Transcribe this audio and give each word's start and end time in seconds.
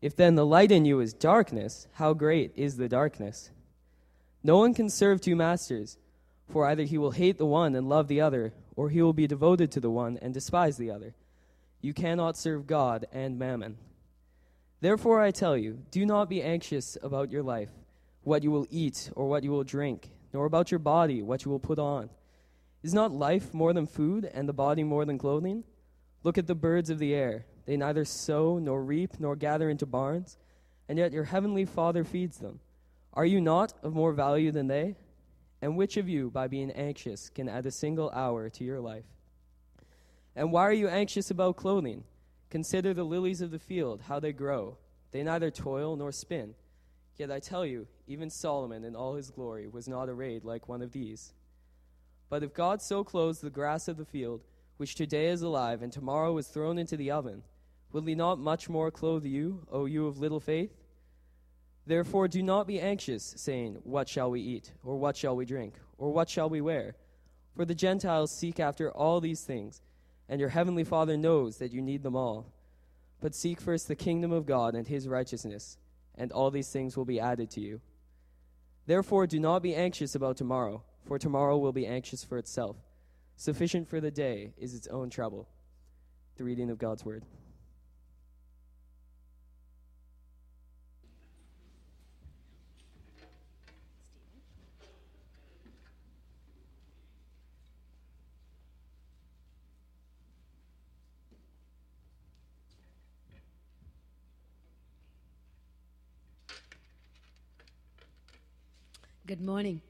If 0.00 0.16
then 0.16 0.34
the 0.34 0.46
light 0.46 0.72
in 0.72 0.84
you 0.84 1.00
is 1.00 1.12
darkness, 1.12 1.86
how 1.92 2.14
great 2.14 2.52
is 2.56 2.76
the 2.76 2.88
darkness? 2.88 3.50
No 4.42 4.56
one 4.56 4.72
can 4.72 4.88
serve 4.88 5.20
two 5.20 5.36
masters, 5.36 5.98
for 6.48 6.66
either 6.66 6.84
he 6.84 6.96
will 6.96 7.10
hate 7.10 7.36
the 7.36 7.46
one 7.46 7.74
and 7.74 7.88
love 7.88 8.08
the 8.08 8.20
other, 8.20 8.54
or 8.76 8.88
he 8.88 9.02
will 9.02 9.12
be 9.12 9.26
devoted 9.26 9.70
to 9.72 9.80
the 9.80 9.90
one 9.90 10.18
and 10.22 10.32
despise 10.32 10.78
the 10.78 10.90
other. 10.90 11.14
You 11.82 11.92
cannot 11.92 12.36
serve 12.36 12.66
God 12.66 13.06
and 13.12 13.38
mammon. 13.38 13.76
Therefore 14.80 15.20
I 15.20 15.30
tell 15.30 15.56
you, 15.56 15.82
do 15.90 16.06
not 16.06 16.30
be 16.30 16.42
anxious 16.42 16.96
about 17.02 17.30
your 17.30 17.42
life, 17.42 17.70
what 18.22 18.42
you 18.42 18.50
will 18.50 18.66
eat 18.70 19.10
or 19.14 19.28
what 19.28 19.44
you 19.44 19.50
will 19.50 19.64
drink, 19.64 20.10
nor 20.32 20.46
about 20.46 20.70
your 20.70 20.78
body, 20.78 21.20
what 21.20 21.44
you 21.44 21.50
will 21.50 21.58
put 21.58 21.78
on. 21.78 22.08
Is 22.82 22.94
not 22.94 23.12
life 23.12 23.52
more 23.52 23.74
than 23.74 23.86
food, 23.86 24.24
and 24.32 24.48
the 24.48 24.54
body 24.54 24.82
more 24.82 25.04
than 25.04 25.18
clothing? 25.18 25.64
Look 26.22 26.38
at 26.38 26.46
the 26.46 26.54
birds 26.54 26.88
of 26.88 26.98
the 26.98 27.14
air. 27.14 27.44
They 27.66 27.76
neither 27.76 28.04
sow, 28.04 28.58
nor 28.58 28.82
reap, 28.82 29.20
nor 29.20 29.36
gather 29.36 29.68
into 29.68 29.86
barns, 29.86 30.38
and 30.88 30.98
yet 30.98 31.12
your 31.12 31.24
heavenly 31.24 31.64
Father 31.64 32.04
feeds 32.04 32.38
them. 32.38 32.60
Are 33.12 33.26
you 33.26 33.40
not 33.40 33.74
of 33.82 33.94
more 33.94 34.12
value 34.12 34.52
than 34.52 34.66
they? 34.68 34.96
And 35.62 35.76
which 35.76 35.96
of 35.96 36.08
you, 36.08 36.30
by 36.30 36.48
being 36.48 36.70
anxious, 36.70 37.28
can 37.28 37.48
add 37.48 37.66
a 37.66 37.70
single 37.70 38.10
hour 38.10 38.48
to 38.50 38.64
your 38.64 38.80
life? 38.80 39.04
And 40.34 40.52
why 40.52 40.62
are 40.62 40.72
you 40.72 40.88
anxious 40.88 41.30
about 41.30 41.56
clothing? 41.56 42.04
Consider 42.48 42.94
the 42.94 43.04
lilies 43.04 43.40
of 43.40 43.50
the 43.50 43.58
field, 43.58 44.02
how 44.08 44.20
they 44.20 44.32
grow. 44.32 44.78
They 45.10 45.22
neither 45.22 45.50
toil 45.50 45.96
nor 45.96 46.12
spin. 46.12 46.54
Yet 47.16 47.30
I 47.30 47.40
tell 47.40 47.66
you, 47.66 47.86
even 48.06 48.30
Solomon 48.30 48.84
in 48.84 48.96
all 48.96 49.14
his 49.14 49.30
glory 49.30 49.68
was 49.68 49.86
not 49.86 50.08
arrayed 50.08 50.44
like 50.44 50.68
one 50.68 50.82
of 50.82 50.92
these. 50.92 51.32
But 52.28 52.42
if 52.42 52.54
God 52.54 52.80
so 52.80 53.04
clothes 53.04 53.40
the 53.40 53.50
grass 53.50 53.88
of 53.88 53.96
the 53.96 54.04
field, 54.04 54.42
which 54.80 54.94
today 54.94 55.26
is 55.26 55.42
alive 55.42 55.82
and 55.82 55.92
tomorrow 55.92 56.38
is 56.38 56.46
thrown 56.46 56.78
into 56.78 56.96
the 56.96 57.10
oven, 57.10 57.42
will 57.92 58.00
he 58.00 58.14
not 58.14 58.38
much 58.38 58.66
more 58.66 58.90
clothe 58.90 59.26
you, 59.26 59.66
O 59.70 59.84
you 59.84 60.06
of 60.06 60.18
little 60.18 60.40
faith? 60.40 60.72
Therefore 61.86 62.28
do 62.28 62.42
not 62.42 62.66
be 62.66 62.80
anxious, 62.80 63.34
saying, 63.36 63.76
What 63.84 64.08
shall 64.08 64.30
we 64.30 64.40
eat? 64.40 64.72
Or 64.82 64.96
what 64.96 65.18
shall 65.18 65.36
we 65.36 65.44
drink? 65.44 65.74
Or 65.98 66.10
what 66.14 66.30
shall 66.30 66.48
we 66.48 66.62
wear? 66.62 66.96
For 67.54 67.66
the 67.66 67.74
Gentiles 67.74 68.30
seek 68.34 68.58
after 68.58 68.90
all 68.90 69.20
these 69.20 69.42
things, 69.42 69.82
and 70.30 70.40
your 70.40 70.48
heavenly 70.48 70.84
Father 70.84 71.18
knows 71.18 71.58
that 71.58 71.72
you 71.72 71.82
need 71.82 72.02
them 72.02 72.16
all. 72.16 72.50
But 73.20 73.34
seek 73.34 73.60
first 73.60 73.86
the 73.86 73.94
kingdom 73.94 74.32
of 74.32 74.46
God 74.46 74.74
and 74.74 74.88
his 74.88 75.06
righteousness, 75.06 75.76
and 76.14 76.32
all 76.32 76.50
these 76.50 76.70
things 76.70 76.96
will 76.96 77.04
be 77.04 77.20
added 77.20 77.50
to 77.50 77.60
you. 77.60 77.82
Therefore 78.86 79.26
do 79.26 79.38
not 79.38 79.62
be 79.62 79.74
anxious 79.74 80.14
about 80.14 80.38
tomorrow 80.38 80.82
for 81.04 81.18
tomorrow 81.18 81.58
will 81.58 81.72
be 81.72 81.86
anxious 81.86 82.24
for 82.24 82.38
itself. 82.38 82.76
Sufficient 83.40 83.88
for 83.88 84.02
the 84.02 84.10
day 84.10 84.52
is 84.58 84.74
its 84.74 84.86
own 84.88 85.08
trouble. 85.08 85.48
The 86.36 86.44
reading 86.44 86.68
of 86.68 86.76
God's 86.76 87.06
word. 87.06 87.24
Good 109.26 109.40
morning. 109.40 109.80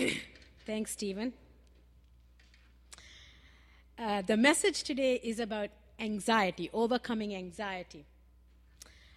Thanks, 0.66 0.90
Stephen. 0.90 1.32
Uh, 3.98 4.22
the 4.22 4.36
message 4.36 4.84
today 4.84 5.14
is 5.24 5.40
about 5.40 5.70
anxiety, 5.98 6.70
overcoming 6.72 7.34
anxiety. 7.34 8.04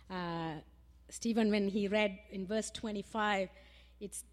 Uh, 0.09 0.53
Stephen, 1.07 1.51
when 1.51 1.67
he 1.67 1.87
read 1.87 2.17
in 2.31 2.47
verse 2.47 2.71
25, 2.71 3.49
it's, 3.99 4.23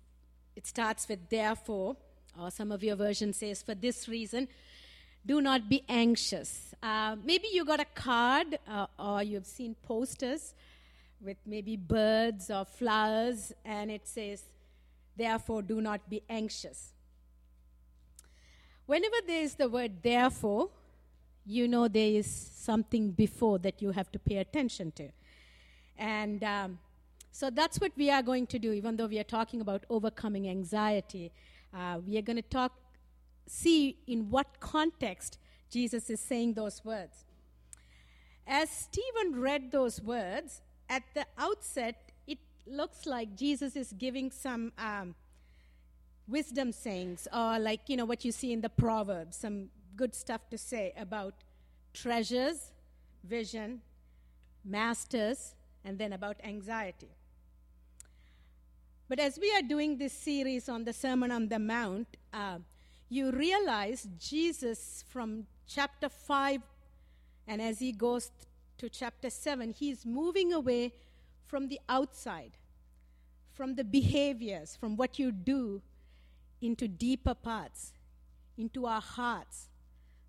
it 0.56 0.66
starts 0.66 1.06
with 1.06 1.28
therefore, 1.28 1.96
or 2.40 2.50
some 2.50 2.72
of 2.72 2.82
your 2.82 2.96
version 2.96 3.34
says, 3.34 3.62
for 3.62 3.74
this 3.74 4.08
reason, 4.08 4.48
do 5.26 5.42
not 5.42 5.68
be 5.68 5.84
anxious. 5.86 6.74
Uh, 6.82 7.16
maybe 7.22 7.48
you 7.52 7.66
got 7.66 7.80
a 7.80 7.86
card 7.94 8.58
uh, 8.66 8.86
or 8.98 9.22
you've 9.22 9.44
seen 9.44 9.76
posters 9.82 10.54
with 11.20 11.36
maybe 11.44 11.76
birds 11.76 12.50
or 12.50 12.64
flowers, 12.64 13.52
and 13.66 13.90
it 13.90 14.08
says, 14.08 14.44
therefore, 15.14 15.60
do 15.60 15.82
not 15.82 16.08
be 16.08 16.22
anxious. 16.30 16.94
Whenever 18.88 19.16
there 19.26 19.42
is 19.42 19.54
the 19.54 19.68
word 19.68 20.02
therefore, 20.02 20.70
you 21.44 21.68
know 21.68 21.88
there 21.88 22.08
is 22.08 22.26
something 22.26 23.10
before 23.10 23.58
that 23.58 23.82
you 23.82 23.90
have 23.90 24.10
to 24.12 24.18
pay 24.18 24.38
attention 24.38 24.92
to. 24.92 25.10
And 25.98 26.42
um, 26.42 26.78
so 27.30 27.50
that's 27.50 27.78
what 27.80 27.92
we 27.98 28.10
are 28.10 28.22
going 28.22 28.46
to 28.46 28.58
do, 28.58 28.72
even 28.72 28.96
though 28.96 29.04
we 29.04 29.18
are 29.18 29.30
talking 29.36 29.60
about 29.60 29.84
overcoming 29.90 30.48
anxiety. 30.48 31.32
Uh, 31.74 31.98
we 32.06 32.16
are 32.16 32.22
going 32.22 32.36
to 32.36 32.48
talk, 32.48 32.72
see 33.46 33.98
in 34.06 34.30
what 34.30 34.58
context 34.58 35.36
Jesus 35.68 36.08
is 36.08 36.18
saying 36.18 36.54
those 36.54 36.82
words. 36.82 37.26
As 38.46 38.70
Stephen 38.70 39.38
read 39.38 39.70
those 39.70 40.00
words, 40.00 40.62
at 40.88 41.02
the 41.12 41.26
outset, 41.36 42.10
it 42.26 42.38
looks 42.66 43.04
like 43.04 43.36
Jesus 43.36 43.76
is 43.76 43.92
giving 43.98 44.30
some 44.30 44.72
um, 44.78 45.14
wisdom 46.28 46.72
sayings 46.72 47.26
or 47.32 47.58
like 47.58 47.80
you 47.88 47.96
know 47.96 48.04
what 48.04 48.24
you 48.24 48.30
see 48.30 48.52
in 48.52 48.60
the 48.60 48.68
proverbs 48.68 49.36
some 49.36 49.68
good 49.96 50.14
stuff 50.14 50.48
to 50.50 50.58
say 50.58 50.92
about 50.96 51.34
treasures 51.94 52.72
vision 53.24 53.80
masters 54.64 55.54
and 55.84 55.98
then 55.98 56.12
about 56.12 56.36
anxiety. 56.44 57.08
But 59.08 59.18
as 59.18 59.38
we 59.40 59.50
are 59.54 59.62
doing 59.62 59.96
this 59.96 60.12
series 60.12 60.68
on 60.68 60.84
the 60.84 60.92
sermon 60.92 61.30
on 61.30 61.48
the 61.48 61.58
mount 61.58 62.16
uh, 62.32 62.58
you 63.08 63.30
realize 63.30 64.06
jesus 64.18 65.02
from 65.08 65.46
chapter 65.66 66.10
5 66.10 66.60
and 67.46 67.62
as 67.62 67.78
he 67.78 67.90
goes 67.90 68.30
to 68.76 68.90
chapter 68.90 69.30
7 69.30 69.72
he's 69.72 70.04
moving 70.04 70.52
away 70.52 70.92
from 71.46 71.68
the 71.68 71.80
outside 71.88 72.52
from 73.50 73.76
the 73.76 73.84
behaviors 73.84 74.76
from 74.76 74.94
what 74.94 75.18
you 75.18 75.32
do 75.32 75.80
into 76.60 76.88
deeper 76.88 77.34
parts, 77.34 77.92
into 78.56 78.86
our 78.86 79.00
hearts. 79.00 79.68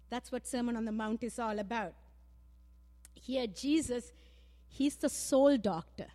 That's 0.10 0.32
what 0.32 0.48
Sermon 0.48 0.76
on 0.76 0.86
the 0.86 0.92
Mount 0.92 1.24
is 1.24 1.40
all 1.40 1.60
about. 1.60 1.94
Here, 3.14 3.48
Jesus, 3.48 4.12
He's 4.68 4.96
the 4.96 5.10
soul 5.10 5.58
doctor, 5.58 6.08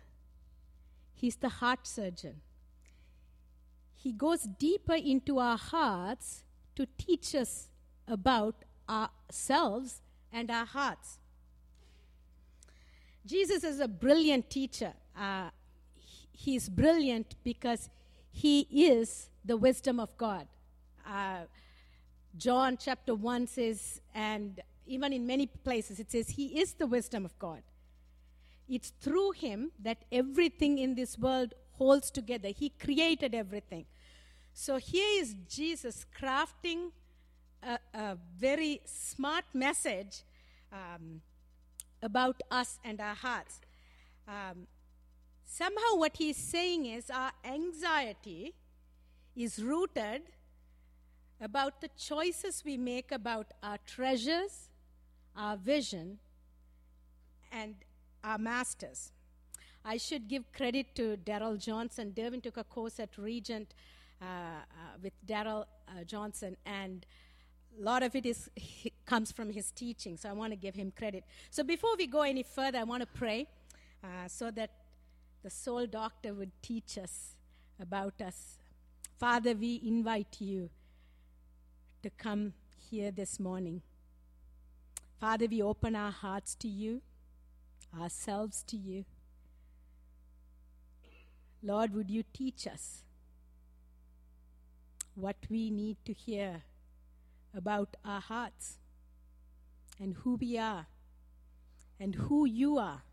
He's 1.13 1.35
the 1.35 1.49
heart 1.49 1.87
surgeon. 1.87 2.41
He 3.93 4.11
goes 4.11 4.43
deeper 4.43 4.93
into 4.93 5.39
our 5.39 5.57
hearts 5.57 6.43
to 6.75 6.85
teach 6.97 7.33
us 7.33 7.69
about 8.07 8.55
ourselves 8.87 10.01
and 10.31 10.51
our 10.51 10.65
hearts. 10.65 11.17
Jesus 13.25 13.63
is 13.63 13.79
a 13.79 13.87
brilliant 13.87 14.49
teacher. 14.49 14.93
Uh, 15.17 15.49
he's 16.31 16.69
brilliant 16.69 17.35
because 17.43 17.89
he 18.31 18.67
is 18.69 19.29
the 19.45 19.57
wisdom 19.57 19.99
of 19.99 20.15
God. 20.17 20.47
Uh, 21.07 21.41
John 22.37 22.77
chapter 22.77 23.13
1 23.13 23.47
says, 23.47 24.01
and 24.13 24.59
even 24.85 25.13
in 25.13 25.25
many 25.25 25.45
places, 25.45 25.99
it 25.99 26.11
says, 26.11 26.29
He 26.29 26.59
is 26.59 26.73
the 26.73 26.87
wisdom 26.87 27.25
of 27.25 27.37
God. 27.39 27.61
It's 28.67 28.89
through 28.89 29.31
Him 29.31 29.71
that 29.81 30.03
everything 30.11 30.79
in 30.79 30.95
this 30.95 31.17
world 31.17 31.53
holds 31.73 32.09
together. 32.11 32.49
He 32.49 32.69
created 32.69 33.35
everything. 33.35 33.85
So 34.53 34.77
here 34.77 35.21
is 35.21 35.35
Jesus 35.47 36.05
crafting 36.19 36.91
a, 37.61 37.77
a 37.93 38.17
very 38.37 38.81
smart 38.85 39.45
message 39.53 40.23
um, 40.71 41.21
about 42.01 42.41
us 42.49 42.79
and 42.83 42.99
our 42.99 43.15
hearts. 43.15 43.59
Um, 44.27 44.67
somehow, 45.45 45.95
what 45.95 46.17
he's 46.17 46.37
saying 46.37 46.85
is 46.85 47.09
our 47.09 47.31
anxiety 47.43 48.55
is 49.35 49.59
rooted 49.61 50.23
about 51.41 51.81
the 51.81 51.89
choices 51.97 52.63
we 52.65 52.77
make 52.77 53.11
about 53.11 53.47
our 53.61 53.77
treasures, 53.85 54.69
our 55.35 55.57
vision, 55.57 56.19
and 57.51 57.75
our 58.23 58.37
masters. 58.37 59.11
I 59.83 59.97
should 59.97 60.27
give 60.27 60.51
credit 60.51 60.95
to 60.95 61.17
Daryl 61.17 61.59
Johnson. 61.59 62.13
Derwin 62.15 62.41
took 62.41 62.57
a 62.57 62.63
course 62.63 62.99
at 62.99 63.17
Regent 63.17 63.73
uh, 64.21 64.25
uh, 64.25 64.27
with 65.03 65.13
Daryl 65.27 65.65
uh, 65.87 66.03
Johnson, 66.05 66.57
and 66.65 67.05
a 67.77 67.83
lot 67.83 68.01
of 68.01 68.15
it 68.15 68.25
is 68.25 68.49
comes 69.05 69.31
from 69.31 69.51
his 69.51 69.71
teaching. 69.71 70.17
So 70.17 70.29
I 70.29 70.33
want 70.33 70.53
to 70.53 70.57
give 70.57 70.75
him 70.75 70.91
credit. 70.97 71.23
So 71.51 71.63
before 71.63 71.95
we 71.97 72.07
go 72.07 72.21
any 72.21 72.43
further, 72.43 72.79
I 72.79 72.83
want 72.83 73.01
to 73.01 73.07
pray 73.07 73.47
uh, 74.03 74.27
so 74.27 74.49
that 74.51 74.71
the 75.43 75.49
soul 75.49 75.85
doctor 75.85 76.33
would 76.33 76.51
teach 76.61 76.97
us 76.97 77.35
about 77.79 78.21
us. 78.21 78.57
Father, 79.17 79.53
we 79.53 79.81
invite 79.85 80.35
you 80.39 80.69
to 82.03 82.09
come 82.09 82.53
here 82.77 83.11
this 83.11 83.39
morning. 83.39 83.81
Father, 85.21 85.47
we 85.49 85.61
open 85.61 85.95
our 85.95 86.11
hearts 86.11 86.53
to 86.55 86.67
you, 86.67 87.01
ourselves 87.97 88.61
to 88.67 88.75
you. 88.75 89.05
Lord, 91.63 91.93
would 91.93 92.11
you 92.11 92.23
teach 92.33 92.67
us 92.67 93.03
what 95.15 95.37
we 95.49 95.71
need 95.71 95.95
to 96.03 96.11
hear 96.11 96.63
about 97.55 97.95
our 98.03 98.19
hearts 98.19 98.79
and 99.97 100.13
who 100.13 100.35
we 100.35 100.57
are 100.57 100.87
and 102.01 102.15
who 102.15 102.45
you 102.45 102.77
are? 102.77 103.03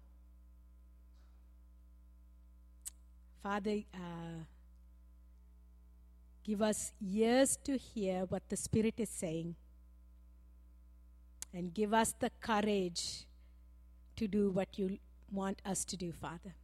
Father, 3.41 3.83
uh, 3.95 4.45
give 6.45 6.63
us 6.63 6.93
ears 7.01 7.59
to 7.65 7.77
hear 7.77 8.25
what 8.29 8.49
the 8.49 8.57
Spirit 8.57 8.95
is 8.99 9.09
saying 9.09 9.55
and 11.55 11.75
give 11.75 11.93
us 11.93 12.15
the 12.19 12.31
courage 12.41 13.27
to 14.17 14.27
do 14.27 14.51
what 14.51 14.79
you 14.79 14.99
want 15.31 15.61
us 15.65 15.85
to 15.85 15.97
do, 15.97 16.13
Father. 16.13 16.55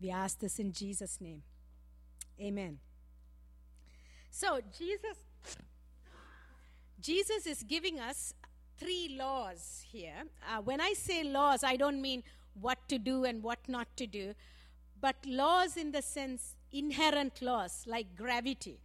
We 0.00 0.10
ask 0.10 0.38
this 0.38 0.58
in 0.58 0.72
Jesus' 0.72 1.20
name. 1.20 1.42
Amen. 2.40 2.78
So, 4.30 4.60
Jesus 4.76 5.18
Jesus 7.00 7.46
is 7.46 7.64
giving 7.64 7.98
us 7.98 8.32
three 8.78 9.16
laws 9.18 9.84
here. 9.90 10.22
Uh, 10.48 10.62
when 10.62 10.80
I 10.80 10.92
say 10.92 11.24
laws, 11.24 11.64
I 11.64 11.74
don't 11.76 12.00
mean 12.00 12.22
what 12.54 12.78
to 12.88 12.98
do 12.98 13.24
and 13.24 13.42
what 13.42 13.58
not 13.68 13.88
to 13.96 14.06
do, 14.06 14.34
but 15.00 15.16
laws 15.26 15.76
in 15.76 15.90
the 15.90 16.00
sense 16.00 16.54
inherent 16.72 17.42
laws 17.42 17.84
like 17.86 18.16
gravity. 18.16 18.80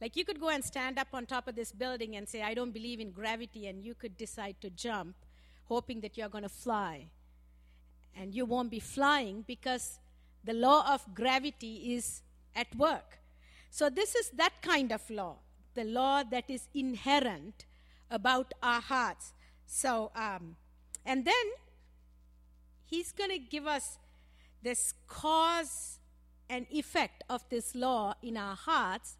Like 0.00 0.16
you 0.16 0.24
could 0.24 0.40
go 0.40 0.48
and 0.48 0.64
stand 0.64 0.98
up 0.98 1.08
on 1.12 1.26
top 1.26 1.48
of 1.48 1.56
this 1.56 1.72
building 1.72 2.16
and 2.16 2.28
say, 2.28 2.42
I 2.42 2.54
don't 2.54 2.70
believe 2.70 3.00
in 3.00 3.10
gravity, 3.10 3.66
and 3.66 3.82
you 3.82 3.94
could 3.94 4.16
decide 4.16 4.56
to 4.60 4.70
jump, 4.70 5.16
hoping 5.64 6.00
that 6.00 6.16
you're 6.16 6.28
going 6.28 6.44
to 6.44 6.48
fly. 6.48 7.08
And 8.16 8.34
you 8.34 8.44
won't 8.44 8.70
be 8.70 8.80
flying 8.80 9.44
because 9.46 9.98
the 10.44 10.52
law 10.52 10.92
of 10.92 11.14
gravity 11.14 11.94
is 11.94 12.22
at 12.54 12.74
work. 12.76 13.18
So, 13.70 13.90
this 13.90 14.14
is 14.14 14.30
that 14.30 14.62
kind 14.62 14.92
of 14.92 15.08
law, 15.10 15.36
the 15.74 15.84
law 15.84 16.22
that 16.24 16.44
is 16.48 16.68
inherent 16.74 17.66
about 18.10 18.52
our 18.62 18.80
hearts. 18.80 19.32
So, 19.66 20.10
um, 20.16 20.56
and 21.04 21.24
then 21.24 21.34
he's 22.86 23.12
going 23.12 23.30
to 23.30 23.38
give 23.38 23.66
us 23.66 23.98
this 24.62 24.94
cause 25.06 25.97
and 26.48 26.66
effect 26.70 27.24
of 27.28 27.42
this 27.50 27.74
law 27.74 28.14
in 28.22 28.36
our 28.36 28.56
hearts 28.56 29.16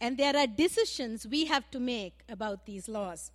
and 0.00 0.18
there 0.18 0.36
are 0.36 0.48
decisions 0.48 1.26
we 1.26 1.44
have 1.44 1.70
to 1.70 1.78
make 1.78 2.24
about 2.28 2.66
these 2.66 2.88
laws. 2.88 3.30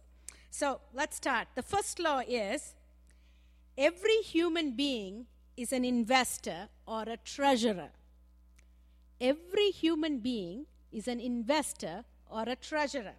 So 0.50 0.82
let's 0.94 1.16
start. 1.16 1.48
The 1.56 1.62
first 1.62 1.98
law 1.98 2.22
is 2.28 2.76
every 3.78 4.18
human 4.18 4.72
being 4.76 5.28
is 5.56 5.72
an 5.72 5.86
investor 5.86 6.68
or 6.86 7.04
a 7.04 7.16
treasurer. 7.16 7.92
Every 9.22 9.72
human 9.72 10.20
being 10.20 10.66
is 10.92 11.08
an 11.08 11.22
investor 11.22 12.04
or 12.30 12.44
a 12.46 12.58
treasurer. 12.58 13.16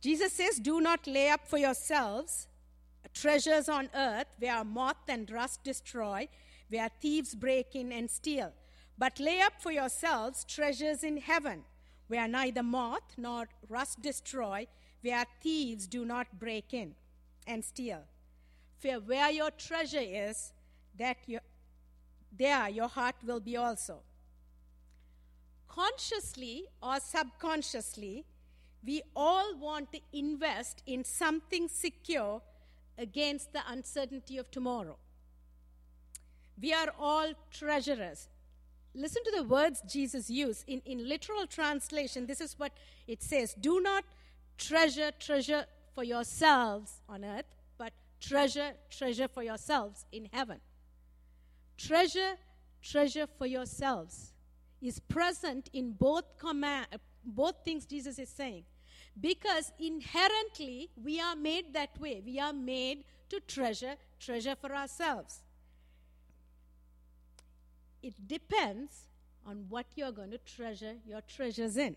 Jesus 0.00 0.32
says, 0.32 0.60
Do 0.60 0.80
not 0.80 1.08
lay 1.08 1.30
up 1.30 1.44
for 1.44 1.58
yourselves 1.58 2.46
treasures 3.14 3.68
on 3.68 3.88
earth 3.94 4.26
where 4.38 4.64
moth 4.64 5.08
and 5.08 5.30
rust 5.30 5.64
destroy, 5.64 6.28
where 6.68 6.90
thieves 7.00 7.34
break 7.34 7.74
in 7.74 7.92
and 7.92 8.10
steal, 8.10 8.52
but 8.96 9.18
lay 9.20 9.40
up 9.40 9.54
for 9.60 9.72
yourselves 9.72 10.44
treasures 10.44 11.02
in 11.02 11.18
heaven 11.18 11.64
where 12.08 12.26
neither 12.26 12.62
moth 12.62 13.14
nor 13.16 13.48
rust 13.68 14.00
destroy, 14.02 14.66
where 15.02 15.24
thieves 15.40 15.86
do 15.86 16.04
not 16.04 16.38
break 16.38 16.74
in 16.74 16.94
and 17.46 17.64
steal. 17.64 18.02
For 18.78 18.94
where 18.94 19.30
your 19.30 19.50
treasure 19.50 20.02
is, 20.02 20.52
that 20.98 21.18
your, 21.26 21.40
there 22.36 22.68
your 22.68 22.88
heart 22.88 23.14
will 23.24 23.40
be 23.40 23.56
also. 23.56 24.00
Consciously 25.68 26.64
or 26.82 26.98
subconsciously, 26.98 28.24
we 28.84 29.02
all 29.14 29.56
want 29.58 29.92
to 29.92 30.00
invest 30.12 30.82
in 30.86 31.04
something 31.04 31.68
secure 31.68 32.40
against 32.96 33.52
the 33.52 33.60
uncertainty 33.68 34.38
of 34.38 34.50
tomorrow. 34.50 34.96
We 36.60 36.72
are 36.72 36.92
all 36.98 37.32
treasurers 37.50 38.28
listen 38.98 39.22
to 39.24 39.32
the 39.36 39.44
words 39.44 39.82
Jesus 39.88 40.28
used. 40.28 40.64
In, 40.66 40.82
in 40.84 41.08
literal 41.08 41.46
translation, 41.46 42.26
this 42.26 42.40
is 42.40 42.58
what 42.58 42.72
it 43.06 43.22
says 43.22 43.54
Do 43.54 43.80
not 43.80 44.04
treasure, 44.58 45.12
treasure 45.18 45.66
for 45.94 46.04
yourselves 46.04 47.00
on 47.08 47.24
earth, 47.24 47.46
but 47.78 47.92
treasure, 48.20 48.72
treasure 48.90 49.28
for 49.28 49.42
yourselves 49.42 50.04
in 50.12 50.28
heaven. 50.32 50.60
Treasure, 51.76 52.34
treasure 52.82 53.26
for 53.38 53.46
yourselves 53.46 54.32
is 54.80 55.00
present 55.00 55.70
in 55.72 55.92
both 55.92 56.24
command, 56.38 56.86
both 57.24 57.54
things 57.64 57.86
Jesus 57.86 58.18
is 58.18 58.28
saying. 58.28 58.64
Because 59.20 59.72
inherently 59.80 60.90
we 61.02 61.20
are 61.20 61.34
made 61.34 61.74
that 61.74 61.98
way. 61.98 62.22
We 62.24 62.38
are 62.38 62.52
made 62.52 63.04
to 63.30 63.40
treasure, 63.40 63.96
treasure 64.20 64.54
for 64.54 64.72
ourselves 64.72 65.42
it 68.02 68.14
depends 68.26 69.06
on 69.46 69.64
what 69.68 69.86
you're 69.96 70.12
going 70.12 70.30
to 70.30 70.38
treasure 70.38 70.94
your 71.06 71.20
treasures 71.22 71.76
in. 71.76 71.96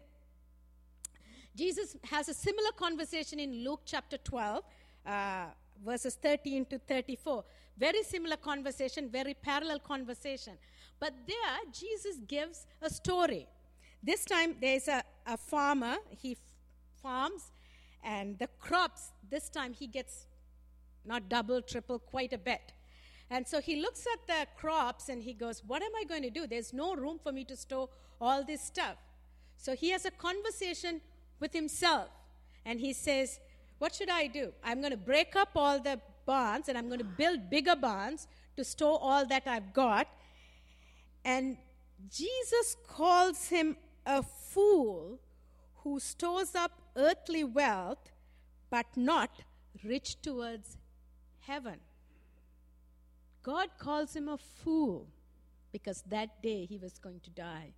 Jesus 1.56 1.98
has 2.04 2.30
a 2.30 2.34
similar 2.34 2.72
conversation 2.72 3.40
in 3.40 3.64
Luke 3.64 3.82
chapter 3.86 4.18
12, 4.18 4.64
uh, 5.06 5.46
verses 5.86 6.16
13 6.16 6.66
to 6.66 6.80
34. 6.80 7.44
Very 7.78 8.04
similar 8.04 8.38
conversation, 8.38 9.10
very 9.10 9.34
parallel 9.34 9.80
conversation. 9.80 10.54
But 11.00 11.14
there, 11.28 11.72
Jesus 11.74 12.18
gives 12.28 12.66
a 12.82 12.90
story. 12.90 13.48
This 14.02 14.24
time, 14.24 14.56
there's 14.62 14.88
a, 14.88 15.04
a 15.26 15.36
farmer, 15.36 15.98
he 16.10 16.32
f- 16.32 16.38
farms, 17.02 17.52
and 18.04 18.38
the 18.40 18.48
crops, 18.60 19.12
this 19.30 19.50
time, 19.50 19.74
he 19.74 19.88
gets 19.88 20.28
not 21.06 21.28
double, 21.30 21.62
triple, 21.62 22.00
quite 22.00 22.34
a 22.34 22.38
bit. 22.38 22.74
And 23.32 23.48
so 23.48 23.62
he 23.62 23.78
looks 23.78 24.06
at 24.14 24.28
the 24.28 24.46
crops 24.58 25.08
and 25.08 25.24
he 25.24 25.34
goes, 25.34 25.64
What 25.66 25.82
am 25.82 25.92
I 25.98 26.04
going 26.04 26.22
to 26.24 26.30
do? 26.30 26.46
There's 26.46 26.74
no 26.74 26.94
room 26.94 27.18
for 27.24 27.32
me 27.32 27.46
to 27.46 27.56
store 27.56 27.88
all 28.20 28.44
this 28.44 28.62
stuff. 28.62 28.98
So 29.56 29.74
he 29.74 29.92
has 29.92 30.04
a 30.06 30.12
conversation 30.12 31.00
with 31.40 31.54
himself 31.54 32.10
and 32.66 32.82
he 32.82 32.92
says, 32.92 33.40
What 33.80 33.96
should 33.96 34.10
I 34.10 34.28
do? 34.28 34.52
I'm 34.66 34.82
going 34.82 34.92
to 34.92 34.98
break 34.98 35.38
up 35.38 35.52
all 35.56 35.80
the 35.80 36.02
barns 36.26 36.68
and 36.68 36.78
I'm 36.78 36.88
going 36.88 37.00
to 37.00 37.06
build 37.06 37.50
bigger 37.50 37.76
barns 37.76 38.28
to 38.58 38.66
store 38.66 39.00
all 39.02 39.26
that 39.28 39.44
I've 39.48 39.74
got. 39.74 40.10
And 41.24 41.56
Jesus 42.10 42.76
calls 42.86 43.48
him 43.48 43.78
a 44.06 44.24
fool 44.24 45.20
who 45.84 46.02
stores 46.02 46.54
up 46.54 46.74
earthly 46.98 47.46
wealth 47.46 48.12
but 48.70 48.88
not 48.98 49.30
rich 49.86 50.22
towards 50.22 50.78
heaven. 51.40 51.80
God 53.44 53.70
calls 53.78 54.16
him 54.16 54.28
a 54.28 54.38
fool 54.38 55.08
because 55.72 56.04
that 56.04 56.42
day 56.42 56.66
he 56.66 56.78
was 56.78 57.00
going 57.00 57.20
to 57.22 57.30
die. 57.30 57.74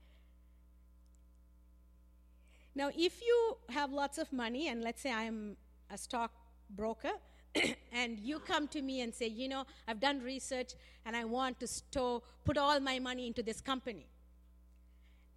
Now, 2.75 2.89
if 2.96 3.22
you 3.22 3.58
have 3.70 3.91
lots 3.91 4.17
of 4.17 4.34
money, 4.34 4.67
and 4.67 4.84
let's 4.84 5.01
say 5.01 5.12
I'm 5.12 5.58
a 5.91 5.98
stockbroker, 5.98 7.12
and 7.91 8.20
you 8.20 8.39
come 8.39 8.67
to 8.70 8.82
me 8.82 9.01
and 9.01 9.13
say, 9.13 9.27
you 9.27 9.48
know, 9.48 9.65
I've 9.88 10.00
done 10.00 10.22
research 10.22 10.74
and 11.05 11.15
I 11.15 11.24
want 11.24 11.60
to 11.60 11.67
store, 11.67 12.24
put 12.43 12.58
all 12.58 12.79
my 12.79 12.98
money 13.00 13.27
into 13.27 13.43
this 13.43 13.62
company. 13.62 14.08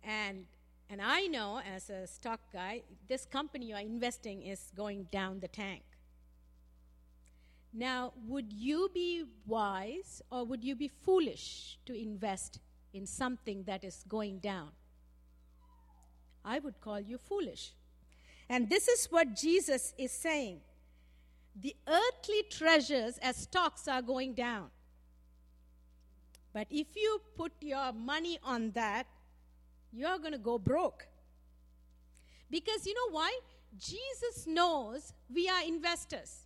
And, 0.03 0.47
and 0.89 1.03
I 1.03 1.27
know 1.27 1.61
as 1.75 1.91
a 1.91 2.07
stock 2.07 2.41
guy, 2.53 2.83
this 3.07 3.27
company 3.27 3.67
you're 3.67 3.79
investing 3.79 4.43
is 4.43 4.73
going 4.75 5.09
down 5.13 5.41
the 5.41 5.49
tank. 5.49 5.83
Now, 7.77 8.15
would 8.27 8.55
you 8.55 8.91
be 8.95 9.25
wise 9.47 10.23
or 10.31 10.45
would 10.45 10.65
you 10.65 10.75
be 10.75 10.89
foolish 10.89 11.79
to 11.85 11.95
invest 11.95 12.59
in 12.95 13.05
something 13.07 13.65
that 13.65 13.85
is 13.85 14.03
going 14.09 14.39
down? 14.39 14.71
I 16.43 16.59
would 16.59 16.81
call 16.81 16.99
you 16.99 17.19
foolish. 17.19 17.75
And 18.49 18.71
this 18.71 18.89
is 18.89 19.07
what 19.11 19.37
Jesus 19.37 19.93
is 19.99 20.11
saying. 20.11 20.61
The 21.61 21.77
earthly 21.87 22.45
treasures 22.51 23.19
as 23.19 23.37
stocks 23.37 23.87
are 23.89 24.01
going 24.01 24.33
down. 24.33 24.71
But 26.55 26.69
if 26.71 26.97
you 26.97 27.21
put 27.37 27.53
your 27.61 27.93
money 27.93 28.39
on 28.43 28.71
that, 28.71 29.07
you're 29.93 30.17
going 30.17 30.33
to 30.33 30.39
go 30.39 30.59
broke. 30.59 31.07
Because 32.51 32.87
you 32.87 32.95
know 32.95 33.15
why? 33.15 33.39
Jesus 33.79 34.47
knows 34.47 35.13
we 35.29 35.47
are 35.51 35.63
investors. 35.63 36.46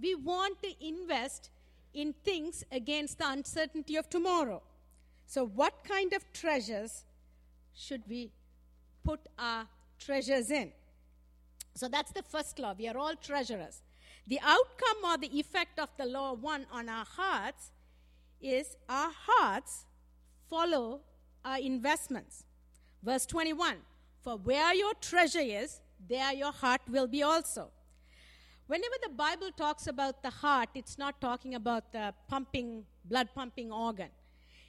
We 0.00 0.14
want 0.14 0.62
to 0.62 0.86
invest 0.86 1.50
in 1.94 2.14
things 2.24 2.64
against 2.70 3.18
the 3.18 3.28
uncertainty 3.28 3.96
of 3.96 4.08
tomorrow. 4.08 4.62
So, 5.26 5.46
what 5.46 5.84
kind 5.84 6.12
of 6.12 6.24
treasures 6.32 7.04
should 7.74 8.02
we 8.08 8.30
put 9.04 9.20
our 9.38 9.66
treasures 9.98 10.50
in? 10.50 10.72
So, 11.74 11.88
that's 11.88 12.12
the 12.12 12.22
first 12.22 12.58
law. 12.58 12.74
We 12.78 12.88
are 12.88 12.96
all 12.96 13.14
treasurers. 13.16 13.82
The 14.26 14.40
outcome 14.42 15.04
or 15.04 15.18
the 15.18 15.38
effect 15.38 15.78
of 15.78 15.88
the 15.96 16.04
law 16.04 16.34
one 16.34 16.66
on 16.70 16.88
our 16.88 17.04
hearts 17.04 17.70
is 18.40 18.76
our 18.88 19.10
hearts 19.26 19.84
follow 20.48 21.00
our 21.44 21.58
investments. 21.58 22.44
Verse 23.02 23.26
21 23.26 23.76
For 24.22 24.36
where 24.36 24.74
your 24.74 24.94
treasure 24.94 25.40
is, 25.40 25.80
there 26.08 26.32
your 26.32 26.52
heart 26.52 26.82
will 26.88 27.06
be 27.06 27.22
also. 27.22 27.70
Whenever 28.68 28.94
the 29.02 29.08
Bible 29.08 29.50
talks 29.56 29.86
about 29.86 30.22
the 30.22 30.28
heart, 30.28 30.68
it's 30.74 30.98
not 30.98 31.22
talking 31.22 31.54
about 31.54 31.90
the 31.90 32.12
pumping, 32.28 32.84
blood 33.06 33.30
pumping 33.34 33.72
organ. 33.72 34.10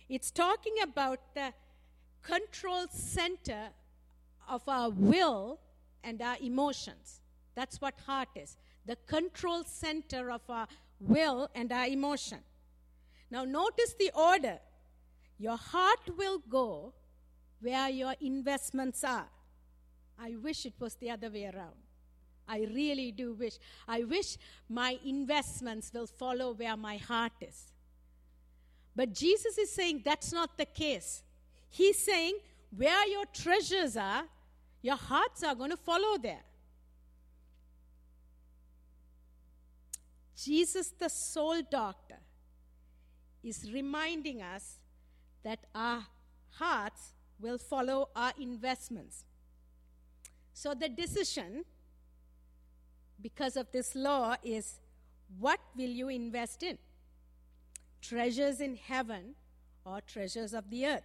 It's 0.07 0.31
talking 0.31 0.75
about 0.81 1.19
the 1.35 1.53
control 2.23 2.87
center 2.89 3.69
of 4.47 4.61
our 4.69 4.89
will 4.89 5.59
and 6.01 6.21
our 6.21 6.37
emotions. 6.41 7.19
That's 7.55 7.81
what 7.81 7.99
heart 8.05 8.29
is 8.35 8.57
the 8.85 8.95
control 9.05 9.63
center 9.65 10.31
of 10.31 10.41
our 10.49 10.67
will 10.99 11.49
and 11.53 11.71
our 11.71 11.85
emotion. 11.85 12.39
Now, 13.29 13.43
notice 13.43 13.93
the 13.99 14.11
order. 14.15 14.59
Your 15.37 15.57
heart 15.57 16.17
will 16.17 16.39
go 16.49 16.93
where 17.59 17.89
your 17.89 18.15
investments 18.21 19.03
are. 19.03 19.27
I 20.17 20.35
wish 20.41 20.65
it 20.65 20.73
was 20.79 20.95
the 20.95 21.11
other 21.11 21.29
way 21.29 21.51
around. 21.53 21.88
I 22.49 22.67
really 22.73 23.11
do 23.11 23.33
wish. 23.33 23.57
I 23.87 24.03
wish 24.03 24.37
my 24.67 24.97
investments 25.05 25.91
will 25.93 26.07
follow 26.07 26.53
where 26.53 26.75
my 26.75 26.97
heart 26.97 27.33
is. 27.39 27.71
But 28.95 29.13
Jesus 29.13 29.57
is 29.57 29.71
saying 29.71 30.01
that's 30.03 30.33
not 30.33 30.57
the 30.57 30.65
case. 30.65 31.23
He's 31.69 31.99
saying 31.99 32.39
where 32.75 33.07
your 33.07 33.25
treasures 33.33 33.95
are, 33.95 34.23
your 34.81 34.97
hearts 34.97 35.43
are 35.43 35.55
going 35.55 35.69
to 35.69 35.77
follow 35.77 36.17
there. 36.17 36.43
Jesus, 40.35 40.89
the 40.97 41.09
soul 41.09 41.61
doctor, 41.69 42.17
is 43.43 43.71
reminding 43.71 44.41
us 44.41 44.79
that 45.43 45.59
our 45.75 46.05
hearts 46.51 47.13
will 47.39 47.57
follow 47.57 48.09
our 48.15 48.33
investments. 48.39 49.23
So 50.53 50.73
the 50.73 50.89
decision, 50.89 51.63
because 53.21 53.57
of 53.57 53.71
this 53.71 53.95
law, 53.95 54.35
is 54.43 54.79
what 55.39 55.59
will 55.75 55.89
you 55.89 56.09
invest 56.09 56.63
in? 56.63 56.77
Treasures 58.01 58.61
in 58.61 58.75
heaven 58.75 59.35
or 59.85 60.01
treasures 60.01 60.53
of 60.53 60.69
the 60.69 60.85
earth? 60.85 61.03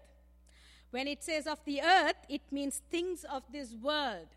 When 0.90 1.08
it 1.08 1.24
says 1.24 1.46
of 1.46 1.58
the 1.64 1.82
earth, 1.82 2.16
it 2.28 2.42
means 2.52 2.80
things 2.90 3.24
of 3.24 3.42
this 3.50 3.74
world 3.74 4.28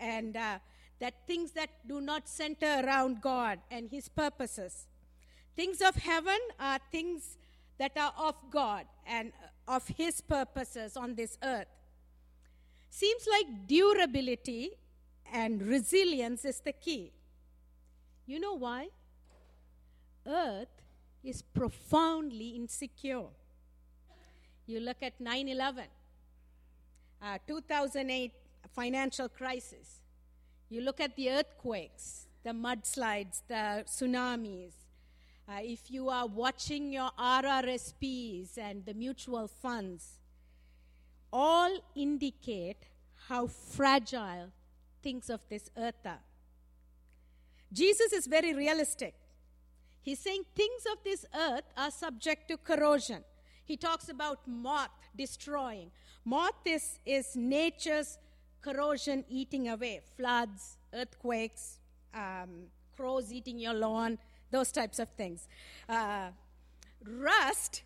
and 0.00 0.36
uh, 0.36 0.58
that 1.00 1.26
things 1.26 1.52
that 1.52 1.70
do 1.86 2.00
not 2.00 2.28
center 2.28 2.82
around 2.84 3.20
God 3.20 3.58
and 3.70 3.90
His 3.90 4.08
purposes. 4.08 4.86
Things 5.54 5.80
of 5.80 5.96
heaven 5.96 6.38
are 6.58 6.78
things 6.90 7.36
that 7.78 7.92
are 7.96 8.12
of 8.16 8.34
God 8.50 8.86
and 9.06 9.32
of 9.66 9.86
His 9.88 10.20
purposes 10.20 10.96
on 10.96 11.14
this 11.14 11.36
earth. 11.42 11.68
Seems 12.90 13.26
like 13.30 13.66
durability 13.66 14.70
and 15.32 15.62
resilience 15.62 16.44
is 16.44 16.60
the 16.60 16.72
key. 16.72 17.12
You 18.28 18.38
know 18.38 18.52
why? 18.52 18.88
Earth 20.26 20.82
is 21.24 21.40
profoundly 21.40 22.50
insecure. 22.50 23.24
You 24.66 24.80
look 24.80 24.98
at 25.02 25.18
9 25.18 25.48
11, 25.48 25.84
uh, 27.22 27.38
2008 27.46 28.32
financial 28.74 29.30
crisis. 29.30 30.02
You 30.68 30.82
look 30.82 31.00
at 31.00 31.16
the 31.16 31.30
earthquakes, 31.30 32.26
the 32.44 32.50
mudslides, 32.50 33.40
the 33.48 33.84
tsunamis. 33.86 34.72
Uh, 35.48 35.60
if 35.62 35.90
you 35.90 36.10
are 36.10 36.26
watching 36.26 36.92
your 36.92 37.10
RRSPs 37.18 38.58
and 38.58 38.84
the 38.84 38.92
mutual 38.92 39.48
funds, 39.48 40.20
all 41.32 41.78
indicate 41.96 42.82
how 43.28 43.46
fragile 43.46 44.52
things 45.02 45.30
of 45.30 45.40
this 45.48 45.70
earth 45.78 46.04
are. 46.04 46.27
Jesus 47.72 48.12
is 48.12 48.26
very 48.26 48.54
realistic. 48.54 49.14
He's 50.02 50.18
saying 50.18 50.44
things 50.54 50.82
of 50.90 51.02
this 51.04 51.26
earth 51.34 51.64
are 51.76 51.90
subject 51.90 52.48
to 52.48 52.56
corrosion. 52.56 53.24
He 53.64 53.76
talks 53.76 54.08
about 54.08 54.40
moth 54.46 54.90
destroying. 55.14 55.90
Moth 56.24 56.64
is, 56.64 56.98
is 57.04 57.36
nature's 57.36 58.18
corrosion 58.62 59.24
eating 59.28 59.68
away, 59.68 60.00
floods, 60.16 60.78
earthquakes, 60.94 61.78
um, 62.14 62.68
crows 62.96 63.32
eating 63.32 63.58
your 63.58 63.74
lawn, 63.74 64.18
those 64.50 64.72
types 64.72 64.98
of 64.98 65.08
things. 65.10 65.46
Uh, 65.88 66.28
rust 67.04 67.82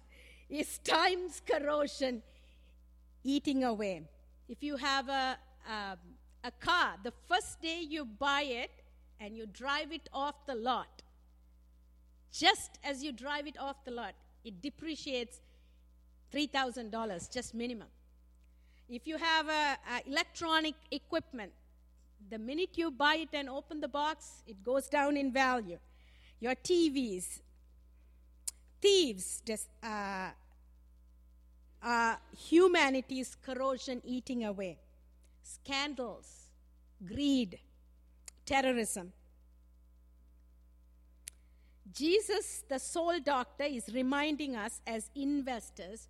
is 0.48 0.78
time's 0.78 1.42
corrosion 1.44 2.22
eating 3.24 3.64
away. 3.64 4.02
If 4.48 4.62
you 4.62 4.76
have 4.76 5.08
a, 5.08 5.36
a, 5.68 5.98
a 6.44 6.50
car, 6.60 6.94
the 7.02 7.12
first 7.28 7.60
day 7.60 7.80
you 7.80 8.04
buy 8.04 8.42
it 8.42 8.70
and 9.22 9.36
you 9.36 9.46
drive 9.46 9.92
it 9.92 10.08
off 10.12 10.34
the 10.46 10.54
lot, 10.54 11.02
just 12.32 12.78
as 12.82 13.04
you 13.04 13.12
drive 13.12 13.46
it 13.46 13.56
off 13.58 13.76
the 13.84 13.92
lot, 13.92 14.14
it 14.44 14.60
depreciates 14.60 15.40
$3,000, 16.34 17.32
just 17.32 17.54
minimum. 17.54 17.86
If 18.88 19.06
you 19.06 19.16
have 19.18 19.48
a, 19.48 19.78
a 19.94 20.08
electronic 20.08 20.74
equipment, 20.90 21.52
the 22.30 22.38
minute 22.38 22.70
you 22.74 22.90
buy 22.90 23.16
it 23.16 23.28
and 23.32 23.48
open 23.48 23.80
the 23.80 23.88
box, 23.88 24.42
it 24.46 24.64
goes 24.64 24.88
down 24.88 25.16
in 25.16 25.32
value. 25.32 25.78
Your 26.40 26.56
TVs, 26.56 27.40
thieves, 28.80 29.40
just, 29.46 29.68
uh, 29.84 30.30
uh, 31.80 32.16
humanity's 32.36 33.36
corrosion 33.36 34.02
eating 34.04 34.44
away, 34.44 34.78
scandals, 35.44 36.48
greed, 37.06 37.58
terrorism. 38.44 39.12
Jesus, 41.92 42.64
the 42.68 42.78
soul 42.78 43.20
doctor, 43.20 43.64
is 43.64 43.90
reminding 43.92 44.56
us 44.56 44.80
as 44.86 45.10
investors 45.14 46.08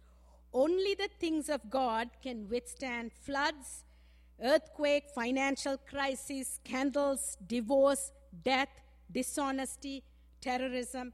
only 0.54 0.94
the 0.94 1.08
things 1.18 1.48
of 1.48 1.70
God 1.70 2.10
can 2.22 2.48
withstand 2.48 3.10
floods, 3.12 3.84
earthquake, 4.42 5.04
financial 5.14 5.78
crisis, 5.78 6.60
scandals, 6.62 7.38
divorce, 7.46 8.12
death, 8.44 8.68
dishonesty, 9.10 10.02
terrorism. 10.40 11.12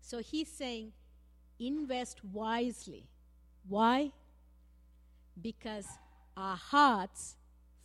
So 0.00 0.20
he's 0.20 0.48
saying, 0.50 0.92
invest 1.58 2.24
wisely. 2.24 3.06
Why? 3.68 4.12
Because 5.40 5.86
our 6.36 6.56
hearts 6.56 7.36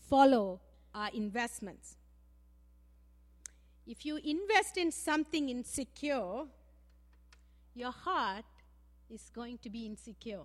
follow 0.10 0.62
our 0.96 1.10
investments. 1.14 1.98
If 3.86 4.06
you 4.06 4.18
invest 4.24 4.78
in 4.78 4.92
something 4.92 5.50
insecure, 5.50 6.46
your 7.76 7.92
heart 7.92 8.46
is 9.10 9.30
going 9.34 9.58
to 9.60 9.70
be 9.70 9.86
insecure. 9.86 10.44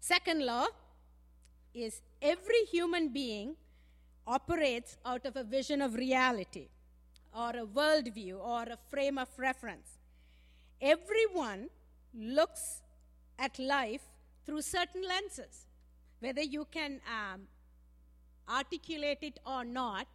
Second 0.00 0.44
law 0.46 0.66
is 1.74 2.00
every 2.22 2.64
human 2.70 3.08
being 3.08 3.56
operates 4.26 4.96
out 5.04 5.26
of 5.26 5.36
a 5.36 5.44
vision 5.44 5.82
of 5.82 5.94
reality 5.94 6.68
or 7.36 7.50
a 7.50 7.66
worldview 7.66 8.38
or 8.38 8.62
a 8.62 8.78
frame 8.88 9.18
of 9.18 9.28
reference. 9.38 9.98
Everyone 10.80 11.68
looks 12.14 12.82
at 13.38 13.58
life 13.58 14.02
through 14.46 14.62
certain 14.62 15.02
lenses. 15.06 15.66
Whether 16.20 16.42
you 16.42 16.66
can 16.70 17.00
um, 17.06 17.42
articulate 18.48 19.18
it 19.22 19.38
or 19.46 19.64
not, 19.64 20.06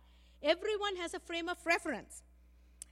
everyone 0.45 0.95
has 0.97 1.13
a 1.13 1.19
frame 1.19 1.49
of 1.49 1.57
reference. 1.65 2.21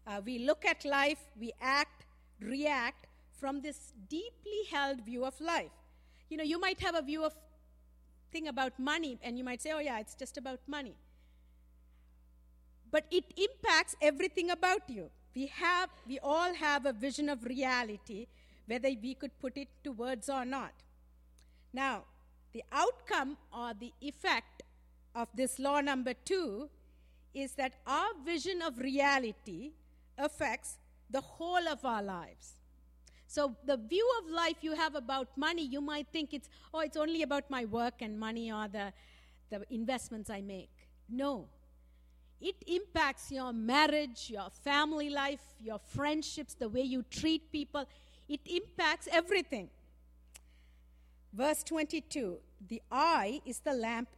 Uh, 0.06 0.20
we 0.26 0.40
look 0.40 0.66
at 0.66 0.84
life, 0.84 1.20
we 1.40 1.54
act, 1.62 2.06
react 2.42 3.08
from 3.40 3.62
this 3.62 3.94
deeply 4.10 4.64
held 4.70 5.06
view 5.06 5.24
of 5.24 5.40
life. 5.40 5.72
You 6.30 6.38
know, 6.38 6.44
you 6.44 6.60
might 6.60 6.80
have 6.82 6.96
a 6.96 7.02
view 7.02 7.24
of 7.24 7.34
thing 8.32 8.48
about 8.48 8.78
money, 8.80 9.20
and 9.22 9.38
you 9.38 9.44
might 9.44 9.62
say, 9.62 9.72
oh, 9.72 9.80
yeah, 9.80 10.00
it's 10.00 10.16
just 10.16 10.38
about 10.38 10.60
money. 10.68 10.96
But 12.92 13.06
it 13.12 13.26
impacts 13.38 13.96
everything 14.02 14.50
about 14.50 14.90
you. 14.90 15.10
We, 15.36 15.48
have, 15.48 15.90
we 16.08 16.20
all 16.20 16.54
have 16.54 16.86
a 16.86 16.94
vision 16.94 17.30
of 17.30 17.44
reality 17.44 18.28
whether 18.66 18.90
we 19.02 19.14
could 19.14 19.38
put 19.40 19.58
it 19.58 19.68
to 19.84 19.92
words 19.92 20.30
or 20.30 20.46
not. 20.46 20.72
Now, 21.74 22.04
the 22.54 22.64
outcome 22.72 23.38
or 23.52 23.74
the 23.80 23.92
effect 24.02 24.64
of 25.16 25.28
this 25.36 25.60
law 25.60 25.82
number 25.82 26.14
two 26.14 26.70
is 27.34 27.54
that 27.54 27.74
our 27.88 28.10
vision 28.25 28.62
of 28.62 28.78
reality 28.78 29.72
affects 30.18 30.78
the 31.10 31.22
whole 31.22 31.68
of 31.68 31.84
our 31.86 32.04
lives. 32.04 32.54
So, 33.28 33.56
the 33.66 33.78
view 33.78 34.08
of 34.22 34.30
life 34.30 34.58
you 34.62 34.75
have 34.75 34.94
about 34.94 35.36
money, 35.36 35.66
you 35.66 35.82
might 35.82 36.08
think 36.12 36.34
it's, 36.34 36.50
oh, 36.74 36.82
it's 36.82 36.98
only 36.98 37.24
about 37.24 37.50
my 37.50 37.66
work 37.66 38.02
and 38.02 38.20
money 38.20 38.52
or 38.52 38.68
the, 38.68 38.94
the 39.50 39.63
investments 39.72 40.30
I 40.30 40.42
make. 40.42 40.70
No. 41.10 41.48
It 42.40 42.56
impacts 42.68 43.32
your 43.32 43.54
marriage, 43.54 44.30
your 44.30 44.50
family 44.63 45.10
life, 45.10 45.40
your 45.60 45.80
friendships, 45.80 46.54
the 46.54 46.70
way 46.70 46.82
you 46.82 47.04
treat 47.10 47.52
people. 47.52 47.86
It 48.28 48.42
impacts 48.46 49.08
everything. 49.12 49.70
Verse 51.34 51.63
22 51.63 52.38
The 52.68 52.82
eye 52.92 53.42
is 53.46 53.60
the 53.60 53.74
lamp 53.74 54.10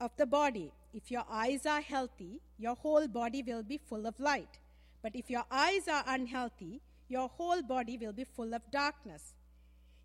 of 0.00 0.10
the 0.16 0.26
body. 0.26 0.72
If 0.92 1.10
your 1.10 1.24
eyes 1.30 1.66
are 1.66 1.80
healthy, 1.80 2.40
your 2.58 2.74
whole 2.74 3.06
body 3.08 3.42
will 3.42 3.62
be 3.62 3.78
full 3.78 4.06
of 4.06 4.18
light. 4.18 4.58
But 5.02 5.14
if 5.14 5.30
your 5.30 5.44
eyes 5.50 5.88
are 5.88 6.04
unhealthy, 6.06 6.80
your 7.08 7.28
whole 7.28 7.62
body 7.62 7.98
will 7.98 8.12
be 8.12 8.24
full 8.24 8.54
of 8.54 8.62
darkness. 8.70 9.34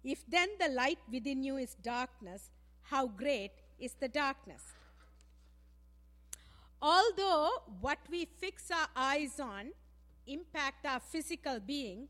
If 0.04 0.24
then 0.28 0.50
the 0.60 0.70
light 0.70 1.00
within 1.12 1.44
you 1.44 1.58
is 1.58 1.76
darkness, 1.76 2.50
how 2.84 3.08
great 3.08 3.52
is 3.80 3.94
the 4.00 4.08
darkness? 4.08 4.62
Although 6.82 7.50
what 7.80 8.00
we 8.10 8.26
fix 8.26 8.72
our 8.72 8.88
eyes 8.96 9.40
on 9.40 9.72
impact 10.26 10.86
our 10.86 11.00
physical 11.00 11.60
being, 11.60 12.08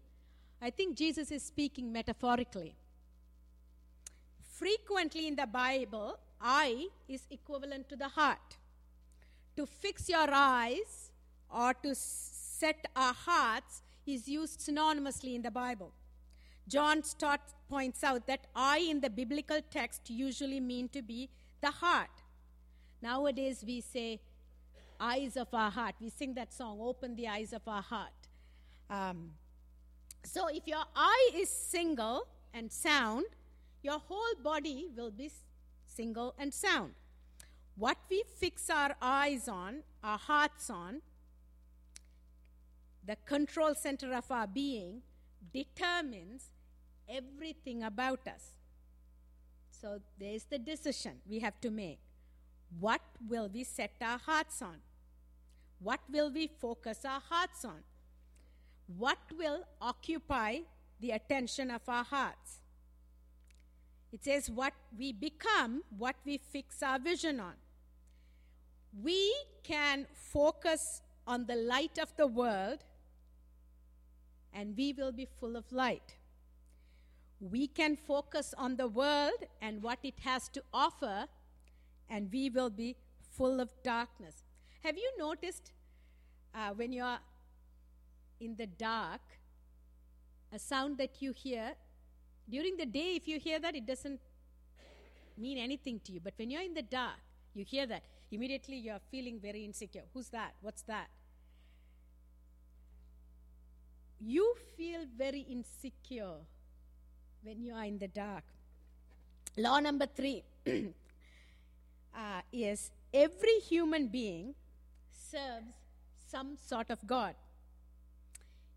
I 0.62 0.70
think 0.70 0.98
Jesus 0.98 1.32
is 1.32 1.44
speaking 1.44 1.92
metaphorically. 1.92 2.76
Frequently 4.54 5.28
in 5.28 5.36
the 5.36 5.48
Bible, 5.48 6.18
eye 6.40 6.88
is 7.10 7.24
equivalent 7.30 7.90
to 7.90 7.96
the 7.96 8.08
heart. 8.08 8.58
To 9.58 9.66
fix 9.66 10.10
your 10.10 10.30
eyes 10.32 11.12
or 11.54 11.74
to 11.84 11.94
set 11.94 12.86
our 12.96 13.14
hearts 13.14 13.82
is 14.06 14.28
used 14.28 14.60
synonymously 14.60 15.36
in 15.36 15.42
the 15.42 15.52
Bible. 15.52 15.92
John 16.68 17.04
Stott 17.04 17.42
points 17.70 18.04
out 18.04 18.28
that 18.28 18.48
eye 18.56 18.86
in 18.90 19.02
the 19.02 19.10
biblical 19.10 19.60
text 19.70 20.10
usually 20.10 20.60
mean 20.60 20.90
to 20.90 21.02
be 21.02 21.30
the 21.62 21.72
heart. 21.72 22.10
Nowadays 23.02 23.64
we 23.66 23.82
say 23.82 24.20
eyes 25.00 25.36
of 25.36 25.48
our 25.54 25.72
heart. 25.72 25.96
We 26.00 26.10
sing 26.10 26.34
that 26.36 26.54
song, 26.54 26.80
Open 26.82 27.16
the 27.16 27.28
Eyes 27.28 27.54
of 27.54 27.68
Our 27.68 27.82
Heart. 27.82 28.14
Um, 28.90 29.32
so 30.24 30.48
if 30.48 30.68
your 30.68 30.84
eye 30.96 31.32
is 31.36 31.50
single 31.50 32.28
and 32.54 32.72
sound, 32.72 33.26
your 33.82 34.00
whole 34.00 34.36
body 34.44 34.90
will 34.96 35.12
be 35.12 35.32
single 35.88 36.36
and 36.38 36.54
sound. 36.54 36.94
What 37.82 37.98
we 38.12 38.22
fix 38.38 38.70
our 38.70 38.96
eyes 39.02 39.48
on, 39.48 39.82
our 40.04 40.20
hearts 40.20 40.70
on, 40.70 41.02
the 43.04 43.16
control 43.26 43.74
center 43.74 44.14
of 44.14 44.30
our 44.30 44.46
being, 44.46 45.02
determines 45.52 46.52
everything 47.10 47.82
about 47.82 48.28
us. 48.28 48.52
So 49.72 50.00
there's 50.20 50.44
the 50.44 50.60
decision 50.60 51.14
we 51.28 51.40
have 51.40 51.60
to 51.62 51.72
make. 51.72 51.98
What 52.80 53.02
will 53.28 53.50
we 53.52 53.64
set 53.64 53.94
our 54.00 54.20
hearts 54.20 54.62
on? 54.62 54.78
What 55.80 56.02
will 56.08 56.32
we 56.32 56.52
focus 56.62 57.00
our 57.04 57.24
hearts 57.32 57.66
on? 57.66 57.82
What 58.96 59.18
will 59.36 59.64
occupy 59.82 60.60
the 61.00 61.10
attention 61.10 61.72
of 61.72 61.82
our 61.88 62.04
hearts? 62.04 62.60
It 64.14 64.24
says, 64.24 64.52
what 64.52 64.74
we 64.96 65.14
become, 65.14 65.82
what 65.98 66.18
we 66.24 66.38
fix 66.38 66.84
our 66.84 67.00
vision 67.00 67.40
on. 67.40 67.54
We 69.00 69.34
can 69.64 70.08
focus 70.14 71.02
on 71.28 71.46
the 71.46 71.56
light 71.56 71.98
of 71.98 72.16
the 72.18 72.28
world, 72.28 72.80
and 74.54 74.76
we 74.76 74.94
will 74.94 75.12
be 75.12 75.28
full 75.40 75.56
of 75.56 75.72
light. 75.72 76.16
We 77.40 77.68
can 77.68 77.96
focus 77.96 78.54
on 78.58 78.76
the 78.76 78.88
world 78.88 79.46
and 79.62 79.82
what 79.82 80.00
it 80.04 80.20
has 80.24 80.50
to 80.50 80.64
offer, 80.74 81.28
and 82.10 82.30
we 82.32 82.50
will 82.50 82.70
be 82.70 82.96
full 83.38 83.60
of 83.60 83.70
darkness. 83.84 84.44
Have 84.84 84.98
you 84.98 85.12
noticed 85.18 85.72
uh, 86.54 86.72
when 86.76 86.92
you're 86.92 87.20
in 88.40 88.56
the 88.56 88.68
dark, 88.68 89.22
a 90.52 90.60
sound 90.60 90.98
that 90.98 91.22
you 91.22 91.32
hear, 91.32 91.74
during 92.50 92.76
the 92.76 92.86
day, 92.86 93.16
if 93.16 93.28
you 93.28 93.40
hear 93.40 93.60
that, 93.60 93.76
it 93.76 93.86
doesn't 93.86 94.20
mean 95.38 95.58
anything 95.58 96.02
to 96.04 96.12
you. 96.12 96.20
But 96.20 96.34
when 96.38 96.50
you're 96.50 96.64
in 96.64 96.74
the 96.74 96.82
dark, 96.82 97.20
you 97.54 97.64
hear 97.64 97.86
that, 97.86 98.04
immediately 98.32 98.78
you're 98.78 99.02
feeling 99.12 99.40
very 99.40 99.66
insecure. 99.66 100.04
Who's 100.14 100.30
that? 100.30 100.54
What's 100.62 100.82
that? 100.84 101.08
You 104.20 104.56
feel 104.78 105.02
very 105.18 105.42
insecure 105.42 106.38
when 107.44 107.62
you 107.62 107.74
are 107.74 107.86
in 107.86 107.98
the 107.98 108.08
dark. 108.08 108.44
Law 109.58 109.80
number 109.80 110.06
three 110.06 110.44
uh, 110.68 112.42
is 112.54 112.92
every 113.14 113.60
human 113.60 114.08
being 114.08 114.54
serves 115.12 115.76
some 116.28 116.58
sort 116.58 116.90
of 116.90 117.06
God. 117.06 117.36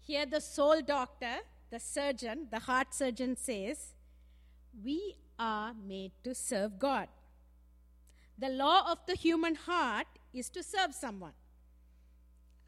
Here, 0.02 0.26
the 0.26 0.40
soul 0.40 0.80
doctor, 0.82 1.36
the 1.70 1.78
surgeon, 1.78 2.48
the 2.50 2.58
heart 2.58 2.92
surgeon 2.92 3.36
says, 3.36 3.92
We 4.84 5.16
are 5.38 5.72
made 5.74 6.12
to 6.24 6.34
serve 6.34 6.78
God. 6.78 7.08
The 8.38 8.48
law 8.48 8.90
of 8.90 8.98
the 9.06 9.14
human 9.14 9.54
heart 9.54 10.06
is 10.32 10.50
to 10.50 10.62
serve 10.62 10.94
someone. 10.94 11.32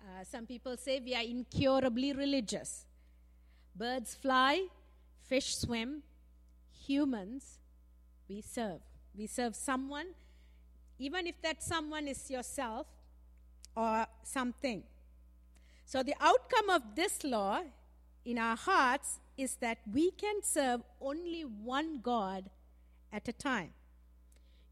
Uh, 0.01 0.23
some 0.25 0.47
people 0.47 0.77
say 0.77 1.01
we 1.01 1.15
are 1.15 1.23
incurably 1.23 2.13
religious. 2.13 2.85
Birds 3.75 4.15
fly, 4.15 4.67
fish 5.29 5.57
swim, 5.57 6.03
humans, 6.87 7.59
we 8.29 8.41
serve. 8.41 8.81
We 9.17 9.27
serve 9.27 9.57
someone, 9.57 10.07
even 10.99 11.27
if 11.27 11.41
that 11.43 11.63
someone 11.63 12.07
is 12.07 12.31
yourself, 12.31 12.87
or 13.77 14.07
something. 14.23 14.83
So, 15.85 16.03
the 16.03 16.15
outcome 16.21 16.71
of 16.71 16.83
this 16.95 17.23
law 17.25 17.61
in 18.25 18.39
our 18.39 18.57
hearts 18.57 19.21
is 19.37 19.57
that 19.57 19.79
we 19.93 20.11
can 20.13 20.43
serve 20.43 20.83
only 21.01 21.43
one 21.43 22.01
God 22.03 22.51
at 23.13 23.29
a 23.29 23.33
time. 23.33 23.71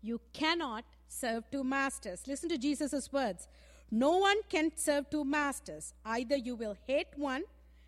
You 0.04 0.20
cannot 0.34 0.84
serve 1.08 1.50
two 1.50 1.64
masters. 1.64 2.26
Listen 2.26 2.50
to 2.50 2.58
Jesus' 2.58 3.10
words. 3.10 3.48
No 3.90 4.18
one 4.18 4.36
can 4.50 4.70
serve 4.76 5.08
two 5.08 5.24
masters. 5.24 5.94
Either 6.04 6.36
you 6.36 6.54
will 6.56 6.76
hate 6.86 7.16
one 7.16 7.44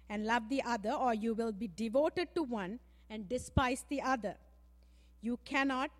and 0.08 0.24
love 0.24 0.48
the 0.48 0.62
other, 0.62 0.92
or 0.92 1.12
you 1.12 1.34
will 1.34 1.52
be 1.52 1.68
devoted 1.68 2.34
to 2.34 2.42
one 2.42 2.78
and 3.10 3.28
despise 3.28 3.84
the 3.90 4.00
other. 4.00 4.36
You 5.20 5.38
cannot 5.44 5.90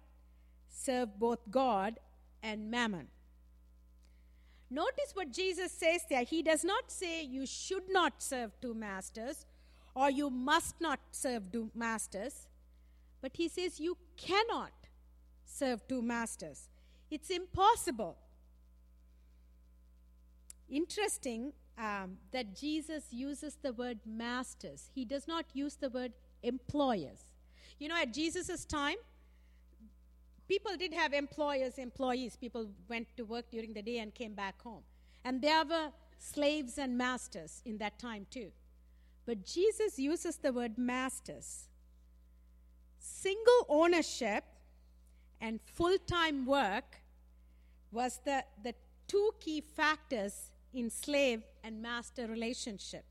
serve 0.70 1.18
both 1.18 1.40
God 1.50 1.98
and 2.42 2.70
mammon. 2.70 3.09
Notice 4.70 5.12
what 5.12 5.33
Jesus 5.33 5.70
says 5.70 6.00
there. 6.09 6.24
He 6.24 6.42
does 6.42 6.64
not 6.64 6.90
say 6.90 7.22
you 7.22 7.44
should 7.44 7.90
not 7.90 8.22
serve 8.22 8.59
two 8.62 8.72
masters 8.72 9.44
or 9.94 10.11
you 10.11 10.31
must 10.31 10.81
not 10.81 10.98
serve 11.11 11.52
two 11.52 11.70
masters, 11.74 12.48
but 13.20 13.33
he 13.35 13.48
says 13.48 13.79
you 13.79 13.98
cannot 14.16 14.72
serve 15.46 15.87
two 15.88 16.02
masters. 16.02 16.68
It's 17.11 17.30
impossible. 17.30 18.16
Interesting 20.68 21.52
um, 21.78 22.18
that 22.32 22.56
Jesus 22.56 23.04
uses 23.12 23.56
the 23.62 23.72
word 23.72 23.98
masters, 24.04 24.90
he 24.94 25.04
does 25.04 25.28
not 25.28 25.44
use 25.52 25.76
the 25.76 25.90
word 25.90 26.12
employers. 26.42 27.24
You 27.78 27.88
know, 27.88 27.96
at 27.96 28.12
Jesus' 28.12 28.64
time, 28.64 28.96
people 30.48 30.76
did 30.76 30.94
have 30.94 31.12
employers, 31.12 31.78
employees. 31.78 32.37
People 32.37 32.68
went 32.88 33.06
to 33.16 33.24
work 33.24 33.50
during 33.50 33.74
the 33.74 33.82
day 33.82 33.98
and 33.98 34.14
came 34.14 34.35
back 34.35 34.61
home. 34.62 34.82
And 35.24 35.42
there 35.42 35.64
were 35.64 35.90
slaves 36.18 36.78
and 36.78 36.96
masters 36.96 37.61
in 37.64 37.78
that 37.78 37.98
time 37.98 38.26
too. 38.30 38.50
But 39.26 39.44
Jesus 39.44 39.98
uses 39.98 40.37
the 40.37 40.52
word 40.52 40.78
masters. 40.78 41.68
Single 42.98 43.66
ownership 43.68 44.44
and 45.40 45.61
full 45.61 45.99
time 46.07 46.46
work 46.46 47.03
was 47.92 48.20
the, 48.25 48.44
the 48.62 48.75
two 49.07 49.31
key 49.40 49.61
factors 49.61 50.51
in 50.75 50.90
slave 50.90 51.42
and 51.62 51.81
master 51.81 52.27
relationship 52.27 53.05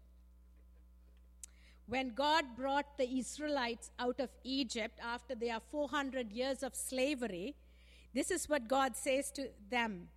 when 1.87 2.09
God 2.09 2.55
brought 2.55 2.97
the 2.97 3.07
Israelites 3.07 3.91
out 3.99 4.19
of 4.19 4.29
Egypt 4.43 4.99
after 5.03 5.35
their 5.35 5.59
400 5.59 6.31
years 6.31 6.63
of 6.63 6.75
slavery, 6.75 7.55
this 8.13 8.31
is 8.31 8.49
what 8.49 8.67
God 8.67 8.95
says 8.95 9.31
to 9.31 9.49
them 9.69 10.07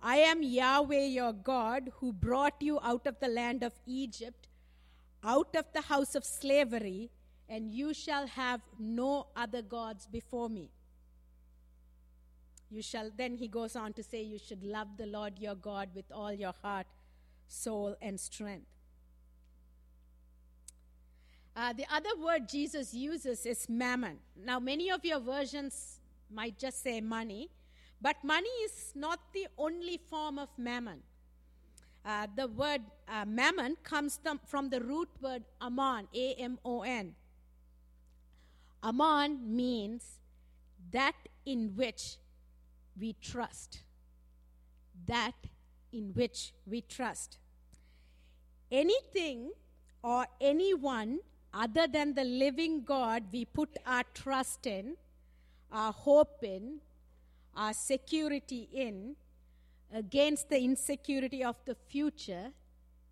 I 0.00 0.16
am 0.16 0.42
Yahweh 0.42 1.06
your 1.06 1.32
God 1.32 1.90
who 1.96 2.12
brought 2.12 2.60
you 2.60 2.78
out 2.82 3.06
of 3.06 3.20
the 3.20 3.28
land 3.28 3.62
of 3.62 3.72
Egypt, 3.86 4.48
out 5.22 5.54
of 5.56 5.66
the 5.72 5.82
house 5.82 6.14
of 6.14 6.24
slavery, 6.24 7.10
and 7.48 7.70
you 7.70 7.92
shall 7.94 8.26
have 8.26 8.60
no 8.78 9.26
other 9.36 9.62
gods 9.62 10.06
before 10.06 10.48
me. 10.48 10.70
You 12.74 12.82
shall, 12.82 13.08
then 13.16 13.36
he 13.36 13.46
goes 13.46 13.76
on 13.76 13.92
to 13.92 14.02
say, 14.02 14.22
You 14.22 14.36
should 14.36 14.64
love 14.64 14.88
the 14.96 15.06
Lord 15.06 15.38
your 15.38 15.54
God 15.54 15.90
with 15.94 16.06
all 16.10 16.32
your 16.32 16.54
heart, 16.60 16.88
soul, 17.46 17.94
and 18.02 18.18
strength. 18.18 18.66
Uh, 21.56 21.72
the 21.72 21.86
other 21.88 22.10
word 22.18 22.48
Jesus 22.48 22.92
uses 22.92 23.46
is 23.46 23.68
mammon. 23.68 24.18
Now, 24.36 24.58
many 24.58 24.90
of 24.90 25.04
your 25.04 25.20
versions 25.20 26.00
might 26.28 26.58
just 26.58 26.82
say 26.82 27.00
money, 27.00 27.48
but 28.02 28.16
money 28.24 28.50
is 28.64 28.90
not 28.96 29.20
the 29.32 29.46
only 29.56 30.00
form 30.10 30.40
of 30.40 30.48
mammon. 30.58 31.04
Uh, 32.04 32.26
the 32.34 32.48
word 32.48 32.82
uh, 33.06 33.24
mammon 33.24 33.76
comes 33.84 34.18
from 34.48 34.68
the 34.68 34.80
root 34.80 35.08
word 35.20 35.44
amon, 35.62 36.08
A 36.12 36.34
M 36.34 36.58
O 36.64 36.82
N. 36.82 37.14
Amon 38.82 39.38
means 39.56 40.18
that 40.90 41.14
in 41.46 41.72
which 41.76 42.16
we 42.98 43.14
trust. 43.20 43.80
That 45.06 45.34
in 45.92 46.12
which 46.14 46.52
we 46.66 46.80
trust. 46.80 47.38
Anything 48.70 49.52
or 50.02 50.26
anyone 50.40 51.20
other 51.52 51.86
than 51.86 52.14
the 52.14 52.24
living 52.24 52.82
God 52.82 53.24
we 53.32 53.44
put 53.44 53.76
our 53.86 54.02
trust 54.12 54.66
in, 54.66 54.96
our 55.70 55.92
hope 55.92 56.42
in, 56.42 56.80
our 57.56 57.72
security 57.72 58.68
in, 58.72 59.14
against 59.92 60.48
the 60.48 60.58
insecurity 60.58 61.44
of 61.44 61.56
the 61.64 61.74
future 61.74 62.50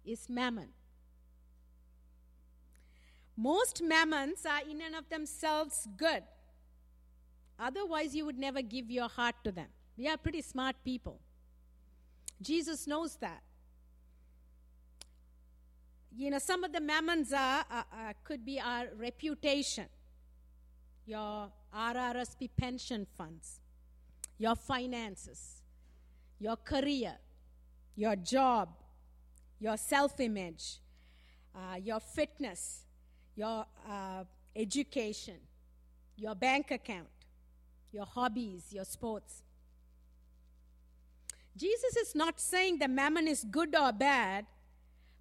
is 0.04 0.28
mammon. 0.28 0.68
Most 3.36 3.82
mammons 3.82 4.44
are 4.44 4.68
in 4.68 4.82
and 4.82 4.96
of 4.96 5.08
themselves 5.08 5.86
good. 5.96 6.24
Otherwise, 7.62 8.12
you 8.12 8.26
would 8.26 8.38
never 8.38 8.60
give 8.60 8.90
your 8.90 9.08
heart 9.08 9.36
to 9.44 9.52
them. 9.52 9.68
We 9.96 10.08
are 10.08 10.16
pretty 10.16 10.42
smart 10.42 10.74
people. 10.84 11.20
Jesus 12.40 12.88
knows 12.88 13.14
that. 13.16 13.40
You 16.16 16.30
know, 16.30 16.40
some 16.40 16.64
of 16.64 16.72
the 16.72 16.80
mammons 16.80 17.32
are, 17.32 17.64
uh, 17.70 17.82
uh, 17.92 18.12
could 18.24 18.44
be 18.44 18.58
our 18.58 18.86
reputation, 18.96 19.86
your 21.06 21.52
RRSP 21.72 22.50
pension 22.56 23.06
funds, 23.16 23.60
your 24.38 24.56
finances, 24.56 25.62
your 26.40 26.56
career, 26.56 27.14
your 27.94 28.16
job, 28.16 28.70
your 29.60 29.76
self 29.76 30.18
image, 30.18 30.80
uh, 31.54 31.76
your 31.76 32.00
fitness, 32.00 32.82
your 33.36 33.64
uh, 33.88 34.24
education, 34.56 35.38
your 36.16 36.34
bank 36.34 36.72
account, 36.72 37.21
your 37.92 38.06
hobbies, 38.06 38.72
your 38.72 38.84
sports. 38.84 39.42
Jesus 41.56 41.96
is 41.96 42.14
not 42.14 42.40
saying 42.40 42.78
the 42.78 42.88
mammon 42.88 43.28
is 43.28 43.44
good 43.44 43.76
or 43.76 43.92
bad, 43.92 44.46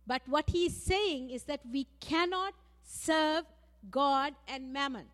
but 0.07 0.21
what 0.27 0.49
he's 0.49 0.75
saying 0.75 1.29
is 1.29 1.43
that 1.43 1.59
we 1.71 1.87
cannot 1.99 2.53
serve 2.83 3.43
God 3.89 4.33
and 4.47 4.71
mammon. 4.71 5.05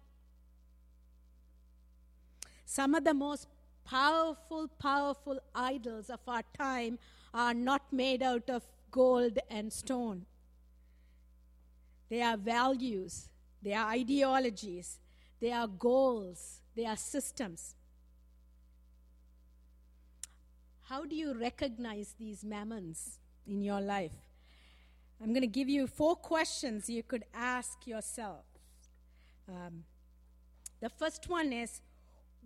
Some 2.65 2.93
of 2.93 3.03
the 3.03 3.13
most 3.13 3.47
powerful, 3.85 4.67
powerful 4.79 5.39
idols 5.55 6.09
of 6.09 6.19
our 6.27 6.43
time 6.57 6.99
are 7.33 7.53
not 7.53 7.81
made 7.91 8.21
out 8.21 8.49
of 8.49 8.63
gold 8.91 9.39
and 9.49 9.71
stone. 9.71 10.25
They 12.09 12.21
are 12.21 12.37
values, 12.37 13.29
they 13.61 13.73
are 13.73 13.89
ideologies, 13.89 14.99
they 15.39 15.51
are 15.51 15.67
goals, 15.67 16.61
they 16.77 16.85
are 16.85 16.95
systems. 16.95 17.73
How 20.83 21.05
do 21.05 21.15
you 21.15 21.33
recognize 21.33 22.13
these 22.19 22.43
mammons 22.43 23.17
in 23.47 23.63
your 23.63 23.81
life? 23.81 24.11
I'm 25.19 25.29
going 25.29 25.41
to 25.41 25.47
give 25.47 25.67
you 25.67 25.87
four 25.87 26.15
questions 26.15 26.87
you 26.87 27.01
could 27.01 27.25
ask 27.33 27.87
yourself. 27.87 28.45
Um, 29.49 29.85
the 30.79 30.89
first 30.89 31.27
one 31.27 31.51
is 31.51 31.81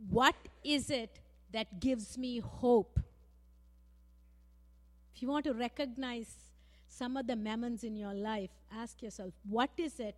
What 0.10 0.36
is 0.64 0.90
it 0.90 1.20
that 1.52 1.82
gives 1.82 2.18
me 2.18 2.40
hope? 2.40 3.02
If 5.14 5.22
you 5.22 5.28
want 5.28 5.44
to 5.44 5.54
recognize 5.54 6.38
some 6.88 7.18
of 7.18 7.28
the 7.28 7.36
mammons 7.36 7.84
in 7.84 7.98
your 7.98 8.14
life, 8.14 8.52
ask 8.74 9.02
yourself, 9.02 9.34
What 9.44 9.72
is 9.78 10.00
it 10.00 10.16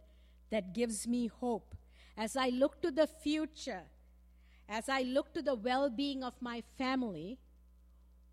that 0.52 0.76
gives 0.76 1.08
me 1.08 1.28
hope? 1.28 1.76
As 2.15 2.38
I 2.38 2.49
look 2.49 2.80
to 2.84 2.91
the 2.91 3.08
future, 3.08 3.82
as 4.69 4.89
I 4.89 5.02
look 5.02 5.34
to 5.34 5.41
the 5.41 5.56
well 5.56 5.89
being 5.89 6.23
of 6.23 6.34
my 6.41 6.63
family, 6.78 7.38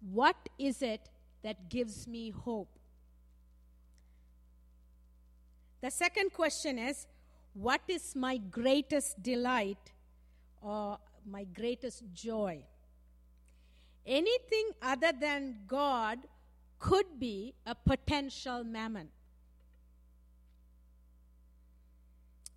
what 0.01 0.49
is 0.59 0.83
it 0.83 1.09
that 1.43 1.69
gives 1.69 2.07
me 2.07 2.31
hope? 2.31 2.79
The 5.81 5.91
second 5.91 6.33
question 6.33 6.79
is 6.79 7.07
What 7.55 7.83
is 7.89 8.15
my 8.15 8.37
greatest 8.37 9.23
delight 9.23 9.93
or 10.61 10.99
my 11.27 11.45
greatest 11.45 12.05
joy? 12.13 12.63
Anything 14.07 14.71
other 14.83 15.13
than 15.19 15.61
God 15.67 16.19
could 16.79 17.19
be 17.19 17.55
a 17.67 17.75
potential 17.75 18.65
mammon. 18.65 19.09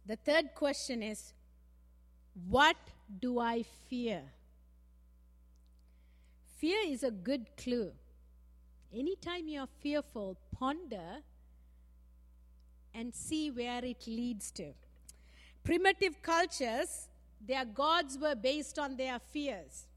The 0.06 0.16
third 0.16 0.54
question 0.56 1.04
is 1.04 1.34
What 2.48 2.78
do 3.20 3.40
I 3.40 3.64
fear? 3.90 4.22
Fear 6.58 6.80
is 6.88 7.04
a 7.04 7.12
good 7.12 7.48
clue. 7.58 7.92
Anytime 8.96 9.48
you're 9.48 9.68
fearful, 9.82 10.38
ponder 10.58 11.22
and 12.94 13.14
see 13.14 13.50
where 13.50 13.84
it 13.84 14.06
leads 14.08 14.52
to. 14.52 14.72
Primitive 15.64 16.22
cultures, 16.22 17.10
their 17.46 17.66
gods 17.66 18.18
were 18.18 18.36
based 18.36 18.78
on 18.78 18.96
their 18.96 19.20
fears. 19.20 19.88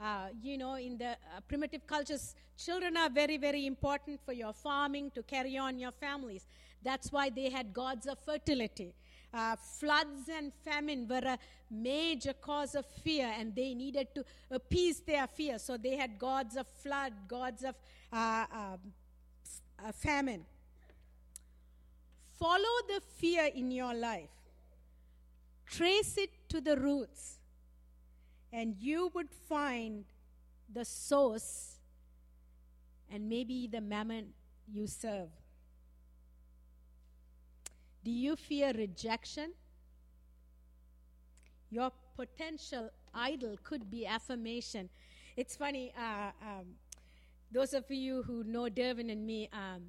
Uh, 0.00 0.28
you 0.42 0.56
know, 0.56 0.74
in 0.74 0.96
the 0.96 1.10
uh, 1.10 1.40
primitive 1.48 1.86
cultures, 1.86 2.34
children 2.56 2.96
are 2.96 3.10
very, 3.10 3.36
very 3.36 3.66
important 3.66 4.20
for 4.24 4.32
your 4.32 4.52
farming 4.52 5.10
to 5.14 5.22
carry 5.22 5.58
on 5.58 5.78
your 5.78 5.92
families. 5.92 6.46
That's 6.82 7.12
why 7.12 7.28
they 7.28 7.50
had 7.50 7.74
gods 7.74 8.06
of 8.06 8.18
fertility. 8.18 8.94
Uh, 9.32 9.54
floods 9.78 10.28
and 10.28 10.52
famine 10.64 11.06
were 11.08 11.18
a 11.18 11.38
major 11.70 12.32
cause 12.32 12.74
of 12.74 12.84
fear, 12.86 13.32
and 13.38 13.54
they 13.54 13.74
needed 13.74 14.08
to 14.14 14.24
appease 14.50 15.00
their 15.00 15.26
fear. 15.26 15.58
So 15.58 15.76
they 15.76 15.96
had 15.96 16.18
gods 16.18 16.56
of 16.56 16.66
flood, 16.82 17.12
gods 17.28 17.62
of 17.62 17.76
uh, 18.12 18.46
um, 18.52 18.78
uh, 19.84 19.92
famine. 19.92 20.44
Follow 22.38 22.86
the 22.88 23.00
fear 23.18 23.50
in 23.54 23.70
your 23.70 23.94
life, 23.94 24.30
trace 25.66 26.16
it 26.16 26.30
to 26.48 26.60
the 26.60 26.76
roots, 26.76 27.38
and 28.52 28.74
you 28.80 29.10
would 29.14 29.30
find 29.30 30.04
the 30.72 30.84
source 30.84 31.76
and 33.12 33.28
maybe 33.28 33.66
the 33.66 33.80
mammon 33.80 34.32
you 34.72 34.86
serve. 34.86 35.28
Do 38.04 38.10
you 38.10 38.36
fear 38.36 38.72
rejection? 38.72 39.52
Your 41.70 41.92
potential 42.16 42.90
idol 43.14 43.56
could 43.62 43.90
be 43.90 44.06
affirmation. 44.06 44.88
It's 45.36 45.56
funny, 45.56 45.92
uh, 45.96 46.30
um, 46.42 46.66
those 47.52 47.74
of 47.74 47.84
you 47.90 48.22
who 48.22 48.44
know 48.44 48.68
Derwin 48.68 49.10
and 49.12 49.26
me, 49.26 49.48
um, 49.52 49.82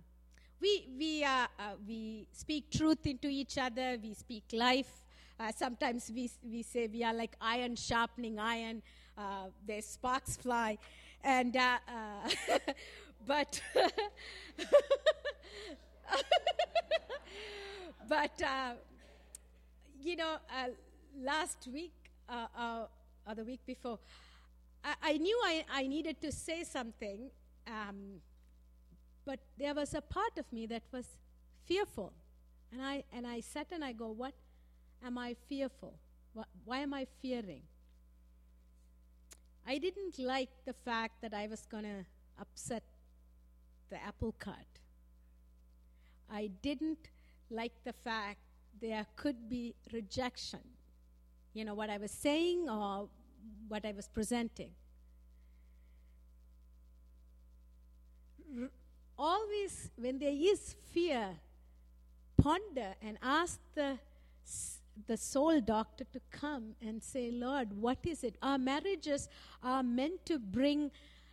we, 0.61 0.87
we, 0.97 1.23
uh, 1.23 1.47
uh, 1.57 1.73
we 1.87 2.27
speak 2.31 2.69
truth 2.69 3.05
into 3.05 3.27
each 3.27 3.57
other, 3.57 3.97
we 4.01 4.13
speak 4.13 4.43
life. 4.53 5.03
Uh, 5.39 5.51
sometimes 5.55 6.11
we, 6.13 6.29
we 6.43 6.61
say 6.61 6.87
we 6.87 7.03
are 7.03 7.13
like 7.13 7.35
iron 7.41 7.75
sharpening 7.75 8.39
iron, 8.39 8.81
uh, 9.17 9.47
sparks 9.79 10.35
fly. 10.35 10.77
And, 11.23 11.55
uh, 11.55 11.77
but. 13.25 13.61
but 18.11 18.41
uh, 18.43 18.73
you 20.03 20.17
know, 20.17 20.35
uh, 20.49 20.67
last 21.23 21.65
week 21.71 21.93
uh, 22.27 22.47
uh, 22.57 22.85
or 23.25 23.35
the 23.35 23.45
week 23.45 23.61
before, 23.65 23.99
I, 24.83 24.95
I 25.01 25.13
knew 25.17 25.39
I, 25.45 25.63
I, 25.71 25.87
needed 25.87 26.19
to 26.19 26.29
say 26.29 26.65
something, 26.65 27.31
um, 27.67 28.19
but 29.25 29.39
there 29.57 29.73
was 29.73 29.93
a 29.93 30.01
part 30.01 30.37
of 30.37 30.51
me 30.51 30.65
that 30.65 30.83
was 30.91 31.05
fearful, 31.63 32.11
and 32.73 32.81
I 32.81 33.05
and 33.13 33.25
I 33.25 33.39
sat 33.39 33.67
and 33.71 33.81
I 33.81 33.93
go, 33.93 34.09
"What 34.09 34.33
am 35.05 35.17
I 35.17 35.37
fearful? 35.47 35.93
What, 36.33 36.47
why 36.65 36.79
am 36.79 36.93
I 36.93 37.07
fearing?" 37.21 37.61
I 39.65 39.77
didn't 39.77 40.19
like 40.19 40.49
the 40.65 40.73
fact 40.73 41.21
that 41.21 41.33
I 41.33 41.47
was 41.47 41.65
going 41.65 41.85
to 41.85 42.05
upset 42.41 42.83
the 43.89 44.03
apple 44.03 44.35
cart. 44.37 44.81
I 46.29 46.49
didn't 46.61 47.07
like 47.51 47.73
the 47.83 47.93
fact 47.93 48.39
there 48.81 49.05
could 49.15 49.49
be 49.49 49.75
rejection. 49.91 50.59
You 51.53 51.65
know, 51.65 51.73
what 51.73 51.89
I 51.89 51.97
was 51.97 52.11
saying 52.11 52.69
or 52.69 53.09
what 53.67 53.85
I 53.85 53.91
was 53.91 54.07
presenting. 54.07 54.71
R- 58.59 58.69
always, 59.17 59.91
when 59.95 60.17
there 60.17 60.33
is 60.33 60.75
fear, 60.91 61.39
ponder 62.37 62.95
and 63.01 63.17
ask 63.21 63.59
the, 63.75 63.99
the 65.07 65.17
soul 65.17 65.59
doctor 65.61 66.05
to 66.13 66.21
come 66.31 66.75
and 66.81 67.03
say, 67.03 67.31
Lord, 67.31 67.73
what 67.73 67.99
is 68.03 68.23
it? 68.23 68.35
Our 68.41 68.57
marriages 68.57 69.29
are 69.61 69.83
meant 69.83 70.25
to 70.25 70.39
bring 70.39 70.91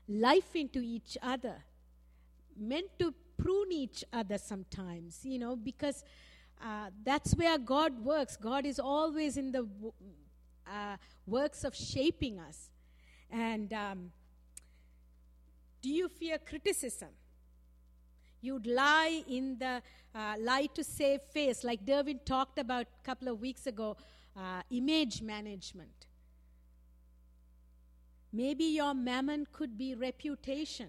life 0.09 0.55
into 0.55 0.81
each 0.81 1.17
other, 1.23 1.57
meant 2.57 2.91
to 2.99 3.15
prune 3.39 3.73
each 3.73 4.05
other 4.13 4.37
sometimes, 4.39 5.21
you 5.25 5.39
know, 5.39 5.57
because 5.57 6.05
uh, 6.63 6.91
that's 7.05 7.35
where 7.35 7.57
God 7.59 8.05
works. 8.05 8.37
God 8.37 8.67
is 8.67 8.79
always 8.79 9.37
in 9.37 9.53
the 9.53 9.67
uh, 10.67 10.97
works 11.27 11.65
of 11.65 11.75
shaping 11.75 12.41
us. 12.41 12.71
And 13.31 13.73
um, 13.73 14.11
do 15.81 15.89
you 15.89 16.09
fear 16.09 16.39
criticism? 16.39 17.09
You'd 18.41 18.67
lie 18.67 19.23
in 19.29 19.59
the 19.59 19.83
uh, 20.15 20.35
lie 20.41 20.69
to 20.75 20.85
save 20.85 21.23
face, 21.23 21.65
like 21.65 21.85
Derwin 21.85 22.25
talked 22.25 22.59
about 22.59 22.87
a 22.87 23.05
couple 23.05 23.29
of 23.29 23.41
weeks 23.41 23.67
ago, 23.67 23.97
uh, 24.37 24.63
image 24.71 25.23
management. 25.23 26.07
Maybe 28.33 28.65
your 28.65 28.95
mammon 28.95 29.47
could 29.53 29.77
be 29.77 29.95
reputation. 29.95 30.89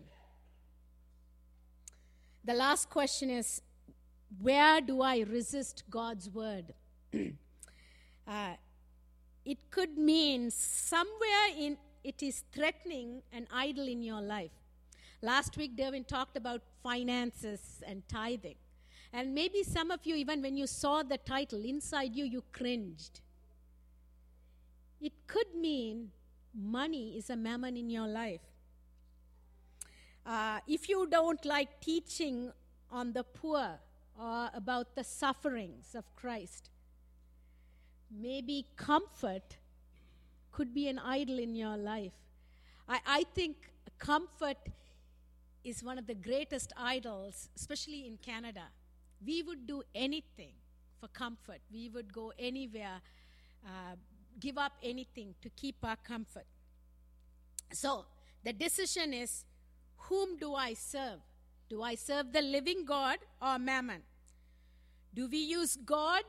The 2.49 2.55
last 2.55 2.89
question 2.89 3.29
is 3.29 3.61
where 4.41 4.81
do 4.81 5.03
I 5.03 5.19
resist 5.19 5.83
God's 5.87 6.31
word? 6.31 6.73
uh, 8.27 8.53
it 9.45 9.59
could 9.69 9.99
mean 9.99 10.49
somewhere 10.49 11.45
in 11.55 11.77
it 12.03 12.23
is 12.23 12.43
threatening 12.51 13.21
an 13.31 13.45
idol 13.53 13.87
in 13.87 14.01
your 14.01 14.21
life. 14.21 14.49
Last 15.21 15.57
week, 15.57 15.77
Derwin 15.77 16.07
talked 16.07 16.37
about 16.37 16.63
finances 16.81 17.83
and 17.85 18.01
tithing. 18.07 18.55
And 19.13 19.35
maybe 19.35 19.61
some 19.61 19.91
of 19.91 20.03
you, 20.07 20.15
even 20.15 20.41
when 20.41 20.57
you 20.57 20.65
saw 20.65 21.03
the 21.03 21.19
title, 21.19 21.63
inside 21.63 22.15
you, 22.15 22.25
you 22.25 22.43
cringed. 22.51 23.21
It 24.99 25.13
could 25.27 25.53
mean 25.53 26.09
money 26.55 27.15
is 27.15 27.29
a 27.29 27.35
mammon 27.35 27.77
in 27.77 27.91
your 27.91 28.07
life. 28.07 28.48
Uh, 30.29 30.59
if 30.67 30.87
you 30.87 31.07
don't 31.07 31.43
like 31.43 31.81
teaching 31.81 32.51
on 32.91 33.13
the 33.13 33.23
poor 33.23 33.79
or 34.15 34.49
about 34.53 34.93
the 34.93 35.03
sufferings 35.03 35.95
of 35.95 36.05
Christ, 36.15 36.69
maybe 38.11 38.67
comfort 38.75 39.57
could 40.51 40.71
be 40.71 40.87
an 40.87 40.99
idol 40.99 41.39
in 41.39 41.55
your 41.55 41.75
life. 41.75 42.13
I, 42.87 42.99
I 43.07 43.23
think 43.33 43.55
comfort 43.97 44.57
is 45.63 45.83
one 45.83 45.97
of 45.97 46.05
the 46.05 46.13
greatest 46.13 46.73
idols, 46.77 47.49
especially 47.55 48.05
in 48.05 48.17
Canada. 48.17 48.65
We 49.25 49.41
would 49.41 49.65
do 49.65 49.81
anything 49.95 50.53
for 51.01 51.07
comfort, 51.07 51.61
we 51.73 51.89
would 51.89 52.13
go 52.13 52.33
anywhere, 52.37 53.01
uh, 53.65 53.95
give 54.39 54.59
up 54.59 54.73
anything 54.83 55.33
to 55.41 55.49
keep 55.49 55.77
our 55.83 55.95
comfort. 55.95 56.45
So 57.73 58.05
the 58.43 58.53
decision 58.53 59.11
is 59.11 59.45
whom 59.99 60.37
do 60.37 60.53
I 60.55 60.73
serve? 60.73 61.19
Do 61.69 61.83
I 61.83 61.95
serve 61.95 62.33
the 62.33 62.41
living 62.41 62.85
God 62.85 63.19
or 63.41 63.59
mammon? 63.59 64.01
Do 65.13 65.27
we 65.27 65.37
use 65.37 65.77
God 65.77 66.23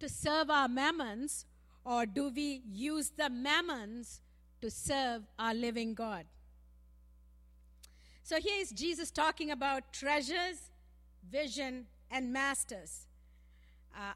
to 0.00 0.08
serve 0.08 0.50
our 0.50 0.68
mammons 0.68 1.44
or 1.84 2.06
do 2.06 2.30
we 2.34 2.62
use 2.66 3.10
the 3.10 3.28
mammons 3.28 4.20
to 4.60 4.70
serve 4.70 5.22
our 5.38 5.54
living 5.54 5.94
God? 5.94 6.24
So 8.22 8.36
here 8.38 8.60
is 8.60 8.70
Jesus 8.70 9.10
talking 9.10 9.50
about 9.50 9.92
treasures, 9.92 10.70
vision, 11.28 11.86
and 12.10 12.32
masters. 12.32 13.06
Uh, 13.94 14.12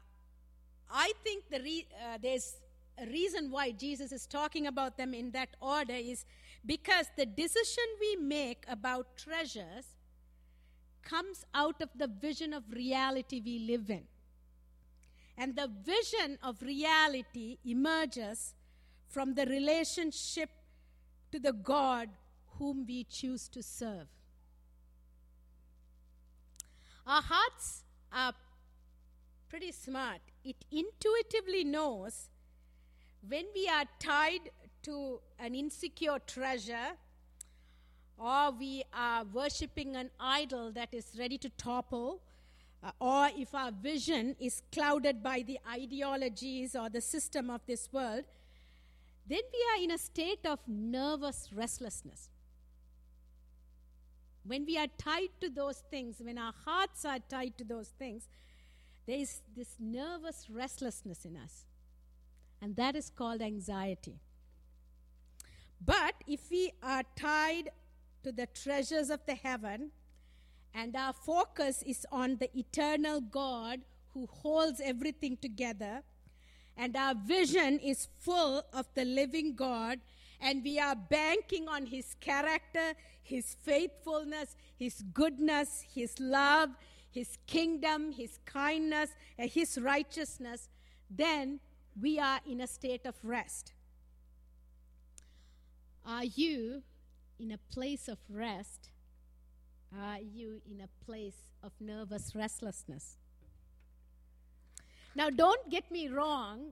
I 0.89 1.11
think 1.23 1.49
the 1.49 1.59
re- 1.59 1.87
uh, 1.93 2.17
there's 2.21 2.55
a 2.97 3.05
reason 3.07 3.51
why 3.51 3.71
Jesus 3.71 4.11
is 4.11 4.25
talking 4.25 4.67
about 4.67 4.97
them 4.97 5.13
in 5.13 5.31
that 5.31 5.49
order 5.59 5.93
is 5.93 6.25
because 6.67 7.07
the 7.15 7.25
decision 7.25 7.85
we 7.99 8.17
make 8.17 8.65
about 8.67 9.17
treasures 9.17 9.85
comes 11.01 11.45
out 11.53 11.81
of 11.81 11.89
the 11.95 12.07
vision 12.07 12.53
of 12.53 12.63
reality 12.71 13.41
we 13.43 13.59
live 13.59 13.89
in. 13.89 14.03
And 15.37 15.55
the 15.55 15.69
vision 15.83 16.37
of 16.43 16.61
reality 16.61 17.57
emerges 17.65 18.53
from 19.07 19.33
the 19.33 19.45
relationship 19.45 20.49
to 21.31 21.39
the 21.39 21.53
God 21.53 22.09
whom 22.57 22.85
we 22.85 23.05
choose 23.05 23.47
to 23.49 23.63
serve. 23.63 24.07
Our 27.05 27.21
hearts 27.21 27.83
are 28.11 28.33
pretty 29.47 29.71
smart. 29.71 30.19
It 30.43 30.57
intuitively 30.71 31.63
knows 31.63 32.29
when 33.25 33.45
we 33.55 33.69
are 33.69 33.85
tied 33.99 34.49
to 34.87 35.19
an 35.37 35.53
insecure 35.53 36.17
treasure 36.25 36.95
or 38.17 38.51
we 38.51 38.83
are 38.93 39.23
worshiping 39.25 39.95
an 39.95 40.09
idol 40.19 40.71
that 40.71 40.89
is 40.93 41.15
ready 41.19 41.37
to 41.37 41.49
topple, 41.51 42.21
uh, 42.83 42.91
or 42.99 43.29
if 43.37 43.53
our 43.53 43.71
vision 43.71 44.35
is 44.39 44.61
clouded 44.71 45.21
by 45.21 45.43
the 45.45 45.59
ideologies 45.69 46.75
or 46.75 46.89
the 46.89 47.01
system 47.01 47.49
of 47.49 47.61
this 47.67 47.89
world, 47.91 48.23
then 49.27 49.41
we 49.53 49.65
are 49.71 49.83
in 49.83 49.91
a 49.91 49.97
state 49.97 50.45
of 50.45 50.59
nervous 50.67 51.49
restlessness. 51.53 52.29
When 54.43 54.65
we 54.65 54.77
are 54.77 54.87
tied 54.97 55.29
to 55.41 55.49
those 55.49 55.83
things, 55.91 56.15
when 56.19 56.37
our 56.37 56.53
hearts 56.65 57.03
are 57.03 57.19
tied 57.19 57.57
to 57.57 57.65
those 57.65 57.89
things, 57.89 58.27
there 59.05 59.19
is 59.19 59.41
this 59.55 59.75
nervous 59.79 60.47
restlessness 60.49 61.25
in 61.25 61.35
us. 61.35 61.65
And 62.61 62.75
that 62.77 62.95
is 62.95 63.09
called 63.09 63.41
anxiety. 63.41 64.21
But 65.83 66.15
if 66.27 66.49
we 66.49 66.73
are 66.81 67.03
tied 67.15 67.69
to 68.23 68.31
the 68.31 68.47
treasures 68.47 69.09
of 69.09 69.25
the 69.25 69.35
heaven, 69.35 69.91
and 70.73 70.95
our 70.95 71.13
focus 71.13 71.83
is 71.85 72.05
on 72.11 72.37
the 72.37 72.49
eternal 72.57 73.21
God 73.21 73.81
who 74.13 74.27
holds 74.27 74.81
everything 74.83 75.37
together, 75.37 76.03
and 76.75 76.95
our 76.95 77.15
vision 77.15 77.79
is 77.79 78.07
full 78.19 78.63
of 78.73 78.85
the 78.93 79.05
living 79.05 79.55
God, 79.55 79.99
and 80.39 80.63
we 80.63 80.79
are 80.79 80.95
banking 80.95 81.67
on 81.67 81.85
His 81.85 82.15
character, 82.19 82.93
His 83.23 83.55
faithfulness, 83.63 84.55
His 84.77 85.03
goodness, 85.13 85.83
His 85.93 86.19
love, 86.19 86.69
His 87.09 87.37
kingdom, 87.47 88.11
His 88.11 88.37
kindness, 88.45 89.09
and 89.37 89.49
His 89.49 89.79
righteousness, 89.81 90.69
then 91.09 91.59
we 91.99 92.19
are 92.19 92.39
in 92.45 92.61
a 92.61 92.67
state 92.67 93.05
of 93.05 93.15
rest. 93.23 93.73
Are 96.07 96.23
you 96.23 96.83
in 97.37 97.51
a 97.51 97.57
place 97.73 98.07
of 98.07 98.17
rest? 98.29 98.89
Are 99.93 100.19
you 100.19 100.61
in 100.69 100.79
a 100.81 101.05
place 101.05 101.35
of 101.61 101.73
nervous 101.81 102.33
restlessness? 102.33 103.17
Now, 105.15 105.29
don't 105.29 105.69
get 105.69 105.91
me 105.91 106.07
wrong. 106.07 106.71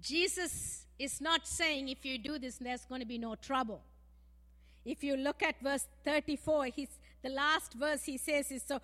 Jesus 0.00 0.86
is 0.98 1.20
not 1.20 1.46
saying 1.46 1.88
if 1.88 2.04
you 2.04 2.18
do 2.18 2.38
this, 2.38 2.58
there's 2.58 2.84
going 2.84 3.00
to 3.00 3.06
be 3.06 3.18
no 3.18 3.34
trouble. 3.36 3.82
If 4.84 5.02
you 5.02 5.16
look 5.16 5.42
at 5.42 5.60
verse 5.62 5.86
34, 6.04 6.66
he's, 6.66 6.98
the 7.22 7.30
last 7.30 7.72
verse 7.72 8.04
he 8.04 8.18
says 8.18 8.50
is 8.50 8.62
so 8.62 8.80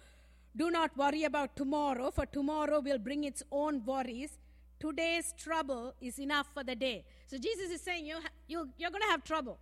do 0.57 0.71
not 0.71 0.97
worry 0.97 1.25
about 1.25 1.57
tomorrow, 1.57 2.11
for 2.11 2.27
tomorrow 2.27 2.81
will 2.81 2.99
bring 2.99 3.25
its 3.25 3.43
own 3.51 3.85
worries. 3.85 4.39
Today's 4.83 5.33
trouble 5.39 5.95
is 6.01 6.19
enough 6.19 6.49
for 6.53 6.65
the 6.65 6.75
day. 6.75 7.05
So 7.29 7.39
Jesus 7.39 7.71
is 7.71 7.81
saying 7.81 8.05
you, 8.05 8.17
you, 8.49 8.69
you're 8.77 8.91
going 8.91 9.03
to 9.03 9.11
have 9.11 9.23
trouble. 9.23 9.57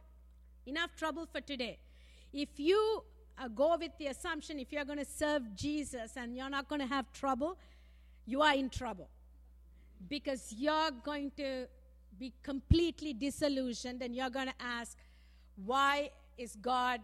Enough 0.64 0.96
trouble 0.96 1.26
for 1.30 1.42
today. 1.42 1.78
If 2.33 2.48
you 2.56 3.04
uh, 3.38 3.48
go 3.48 3.76
with 3.78 3.90
the 3.98 4.06
assumption 4.06 4.59
if 4.59 4.72
you're 4.72 4.87
going 4.87 4.98
to 4.98 5.04
serve 5.04 5.54
Jesus 5.54 6.16
and 6.16 6.35
you're 6.35 6.48
not 6.48 6.70
going 6.70 6.80
to 6.80 6.87
have 6.87 7.12
trouble, 7.12 7.59
you 8.24 8.40
are 8.40 8.54
in 8.54 8.70
trouble. 8.70 9.11
Because 10.09 10.54
you're 10.56 10.90
going 11.04 11.33
to 11.37 11.66
be 12.18 12.33
completely 12.42 13.12
disillusioned 13.12 14.00
and 14.00 14.16
you're 14.16 14.30
going 14.30 14.48
to 14.48 14.54
ask, 14.59 14.96
why 15.66 16.09
is 16.38 16.56
God 16.56 17.02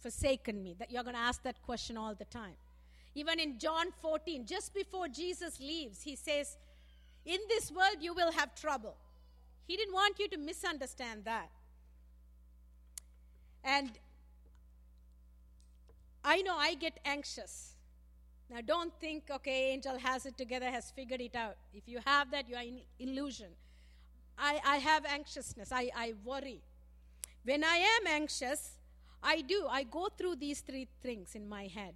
forsaken 0.00 0.62
me? 0.62 0.74
That 0.78 0.90
you're 0.90 1.02
going 1.02 1.16
to 1.16 1.20
ask 1.20 1.42
that 1.42 1.60
question 1.60 1.98
all 1.98 2.14
the 2.14 2.24
time. 2.24 2.54
Even 3.14 3.38
in 3.38 3.58
John 3.58 3.92
14, 4.00 4.46
just 4.46 4.72
before 4.72 5.06
Jesus 5.06 5.60
leaves, 5.60 6.00
he 6.00 6.16
says, 6.16 6.56
In 7.24 7.38
this 7.48 7.70
world 7.70 7.96
you 8.00 8.14
will 8.14 8.32
have 8.32 8.54
trouble. 8.54 8.96
He 9.66 9.76
didn't 9.76 9.94
want 9.94 10.18
you 10.18 10.28
to 10.28 10.38
misunderstand 10.38 11.24
that. 11.24 11.50
And 13.64 13.90
I 16.24 16.42
know 16.42 16.56
I 16.56 16.74
get 16.74 16.98
anxious 17.04 17.74
Now, 18.50 18.60
don't 18.60 18.92
think, 19.00 19.30
okay, 19.30 19.72
angel 19.72 19.98
has 19.98 20.26
it 20.26 20.36
together, 20.36 20.66
has 20.70 20.90
figured 20.90 21.22
it 21.22 21.34
out. 21.34 21.56
If 21.72 21.88
you 21.88 22.00
have 22.04 22.30
that, 22.32 22.48
you 22.48 22.56
are 22.56 22.62
in 22.62 22.80
illusion. 22.98 23.48
I, 24.38 24.60
I 24.64 24.76
have 24.76 25.06
anxiousness, 25.06 25.72
I, 25.72 25.90
I 25.96 26.14
worry. 26.24 26.60
When 27.44 27.64
I 27.64 27.76
am 27.76 28.06
anxious, 28.06 28.72
I 29.22 29.40
do. 29.40 29.66
I 29.70 29.84
go 29.84 30.08
through 30.16 30.36
these 30.36 30.60
three 30.60 30.88
things 31.02 31.34
in 31.34 31.48
my 31.48 31.66
head. 31.66 31.94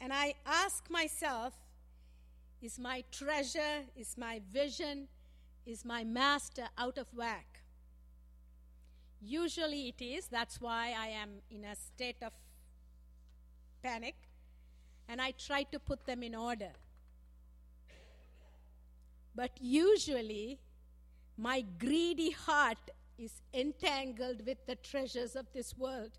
And 0.00 0.12
I 0.12 0.34
ask 0.46 0.88
myself, 0.90 1.52
is 2.64 2.78
my 2.78 3.04
treasure, 3.10 3.84
is 3.94 4.16
my 4.16 4.40
vision, 4.50 5.06
is 5.66 5.84
my 5.84 6.02
master 6.02 6.66
out 6.78 6.96
of 6.96 7.06
whack? 7.14 7.60
Usually 9.20 9.88
it 9.88 10.02
is. 10.02 10.28
That's 10.28 10.62
why 10.62 10.94
I 10.98 11.08
am 11.08 11.28
in 11.50 11.64
a 11.64 11.76
state 11.76 12.22
of 12.22 12.32
panic. 13.82 14.14
And 15.10 15.20
I 15.20 15.32
try 15.32 15.64
to 15.64 15.78
put 15.78 16.06
them 16.06 16.22
in 16.22 16.34
order. 16.34 16.70
But 19.34 19.50
usually, 19.60 20.58
my 21.36 21.66
greedy 21.78 22.30
heart 22.30 22.78
is 23.18 23.42
entangled 23.52 24.46
with 24.46 24.64
the 24.66 24.76
treasures 24.76 25.36
of 25.36 25.44
this 25.52 25.76
world. 25.76 26.12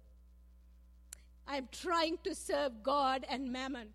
I'm 1.47 1.69
trying 1.71 2.19
to 2.23 2.35
serve 2.35 2.83
God 2.83 3.25
and 3.27 3.51
mammon. 3.51 3.89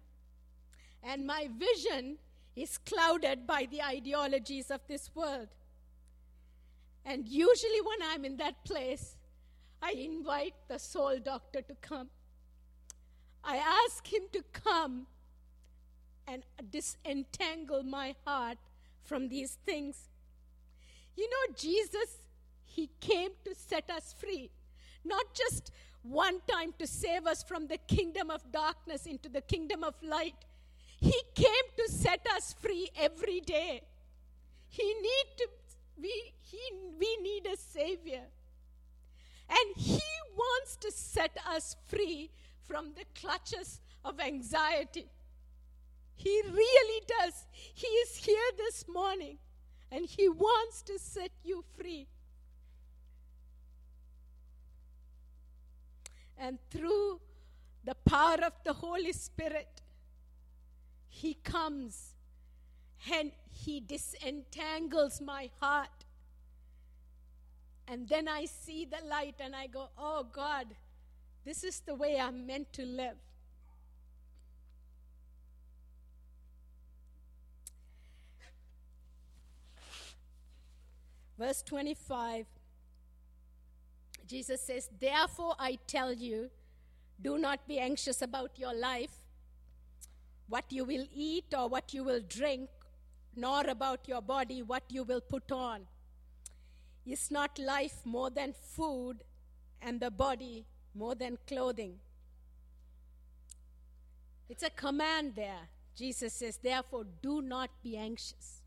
And 1.04 1.24
my 1.24 1.48
vision 1.56 2.18
is 2.60 2.78
clouded 2.78 3.46
by 3.46 3.66
the 3.70 3.82
ideologies 3.82 4.70
of 4.70 4.80
this 4.86 5.10
world. 5.14 5.48
And 7.04 7.26
usually, 7.26 7.80
when 7.82 7.98
I'm 8.10 8.24
in 8.24 8.36
that 8.36 8.64
place, 8.64 9.16
I 9.82 9.92
invite 9.92 10.54
the 10.68 10.78
soul 10.78 11.18
doctor 11.18 11.62
to 11.62 11.74
come. 11.80 12.10
I 13.42 13.56
ask 13.56 14.06
him 14.12 14.22
to 14.32 14.44
come 14.52 15.06
and 16.28 16.42
disentangle 16.70 17.82
my 17.82 18.14
heart 18.26 18.58
from 19.02 19.28
these 19.28 19.56
things. 19.64 20.08
You 21.16 21.28
know, 21.28 21.54
Jesus, 21.56 22.18
he 22.64 22.90
came 23.00 23.30
to 23.44 23.54
set 23.54 23.90
us 23.90 24.14
free, 24.18 24.50
not 25.04 25.34
just 25.34 25.72
one 26.02 26.40
time 26.48 26.72
to 26.78 26.86
save 26.86 27.26
us 27.26 27.42
from 27.42 27.66
the 27.66 27.78
kingdom 27.78 28.30
of 28.30 28.52
darkness 28.52 29.06
into 29.06 29.28
the 29.28 29.40
kingdom 29.40 29.82
of 29.82 29.94
light. 30.02 30.44
He 31.00 31.22
came 31.34 31.66
to 31.78 31.90
set 31.90 32.26
us 32.36 32.54
free 32.60 32.90
every 32.96 33.40
day. 33.40 33.82
He 34.68 34.84
need 34.84 35.26
to 35.38 35.48
we 36.00 36.32
he, 36.42 36.60
we 36.98 37.16
need 37.22 37.46
a 37.46 37.56
savior. 37.56 38.26
And 39.48 39.76
he 39.76 40.00
wants 40.36 40.76
to 40.76 40.92
set 40.92 41.36
us 41.48 41.76
free 41.88 42.30
from 42.62 42.92
the 42.94 43.04
clutches 43.20 43.80
of 44.04 44.20
anxiety. 44.20 45.08
He 46.14 46.42
really 46.46 47.02
does. 47.06 47.46
He 47.74 47.86
is 47.86 48.16
here 48.16 48.50
this 48.56 48.86
morning 48.86 49.38
and 49.90 50.06
he 50.06 50.28
wants 50.28 50.82
to 50.82 50.98
set 50.98 51.30
you 51.42 51.64
free. 51.76 52.06
And 56.38 56.58
through 56.70 57.20
the 57.84 57.94
power 57.94 58.36
of 58.44 58.52
the 58.64 58.72
Holy 58.72 59.12
Spirit, 59.12 59.79
He 61.10 61.34
comes 61.34 62.14
and 63.12 63.32
He 63.52 63.80
disentangles 63.80 65.20
my 65.20 65.50
heart. 65.60 65.88
And 67.86 68.08
then 68.08 68.28
I 68.28 68.46
see 68.46 68.86
the 68.86 69.04
light 69.06 69.34
and 69.40 69.54
I 69.54 69.66
go, 69.66 69.90
oh 69.98 70.24
God, 70.32 70.66
this 71.44 71.64
is 71.64 71.80
the 71.80 71.94
way 71.94 72.18
I'm 72.18 72.46
meant 72.46 72.72
to 72.74 72.86
live. 72.86 73.16
Verse 81.36 81.62
25 81.62 82.46
Jesus 84.30 84.60
says, 84.60 84.88
Therefore 85.00 85.56
I 85.58 85.76
tell 85.88 86.12
you, 86.12 86.50
do 87.20 87.36
not 87.36 87.66
be 87.66 87.80
anxious 87.80 88.22
about 88.22 88.56
your 88.56 88.72
life, 88.72 89.19
what 90.50 90.64
you 90.68 90.84
will 90.84 91.06
eat 91.14 91.54
or 91.56 91.68
what 91.68 91.94
you 91.94 92.04
will 92.04 92.20
drink, 92.28 92.68
nor 93.36 93.62
about 93.68 94.06
your 94.06 94.20
body, 94.20 94.62
what 94.62 94.82
you 94.90 95.04
will 95.04 95.20
put 95.20 95.50
on. 95.52 95.86
Is 97.06 97.30
not 97.30 97.58
life 97.58 98.00
more 98.04 98.30
than 98.30 98.52
food, 98.76 99.24
and 99.80 100.00
the 100.00 100.10
body 100.10 100.66
more 100.94 101.14
than 101.14 101.38
clothing? 101.46 101.94
It's 104.48 104.64
a 104.64 104.70
command 104.70 105.34
there. 105.36 105.68
Jesus 105.96 106.34
says, 106.34 106.58
Therefore, 106.58 107.04
do 107.22 107.40
not 107.40 107.70
be 107.82 107.96
anxious. 107.96 108.62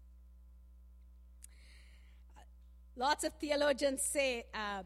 Lots 2.95 3.25
of 3.25 3.33
theologians 3.33 4.01
say 4.03 4.45
uh, 4.53 4.83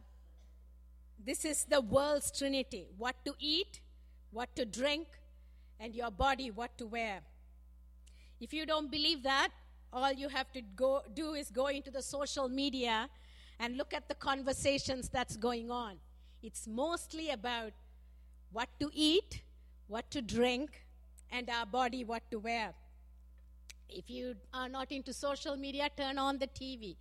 this 1.23 1.45
is 1.45 1.65
the 1.65 1.81
world's 1.81 2.31
trinity 2.31 2.87
what 2.97 3.15
to 3.25 3.33
eat, 3.39 3.81
what 4.31 4.55
to 4.55 4.65
drink, 4.65 5.07
and 5.79 5.95
your 5.95 6.11
body 6.11 6.51
what 6.51 6.77
to 6.77 6.85
wear. 6.85 7.21
If 8.39 8.53
you 8.53 8.65
don't 8.65 8.91
believe 8.91 9.23
that, 9.23 9.49
all 9.91 10.11
you 10.11 10.29
have 10.29 10.51
to 10.53 10.61
go 10.61 11.01
do 11.13 11.33
is 11.33 11.49
go 11.49 11.67
into 11.67 11.91
the 11.91 12.01
social 12.01 12.49
media 12.49 13.09
and 13.59 13.77
look 13.77 13.93
at 13.93 14.07
the 14.07 14.15
conversations 14.15 15.09
that's 15.09 15.37
going 15.37 15.71
on. 15.71 15.95
It's 16.43 16.67
mostly 16.67 17.29
about 17.31 17.71
what 18.51 18.69
to 18.79 18.89
eat, 18.93 19.41
what 19.87 20.09
to 20.11 20.21
drink, 20.21 20.83
and 21.31 21.49
our 21.49 21.65
body 21.65 22.03
what 22.03 22.29
to 22.31 22.39
wear. 22.39 22.73
If 23.89 24.09
you 24.09 24.35
are 24.53 24.69
not 24.69 24.91
into 24.91 25.13
social 25.13 25.55
media, 25.55 25.89
turn 25.95 26.17
on 26.17 26.37
the 26.37 26.47
TV. 26.47 26.95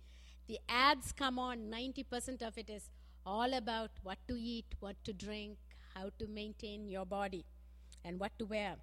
The 0.47 0.59
ads 0.69 1.11
come 1.11 1.37
on, 1.37 1.69
90% 1.69 2.41
of 2.41 2.57
it 2.57 2.69
is 2.69 2.89
all 3.25 3.53
about 3.53 3.91
what 4.03 4.17
to 4.29 4.35
eat, 4.39 4.65
what 4.79 4.95
to 5.03 5.11
drink, 5.11 5.57
how 5.93 6.09
to 6.19 6.27
maintain 6.27 6.87
your 6.87 7.05
body, 7.05 7.43
and 8.03 8.19
what 8.19 8.37
to 8.39 8.45
wear. 8.45 8.75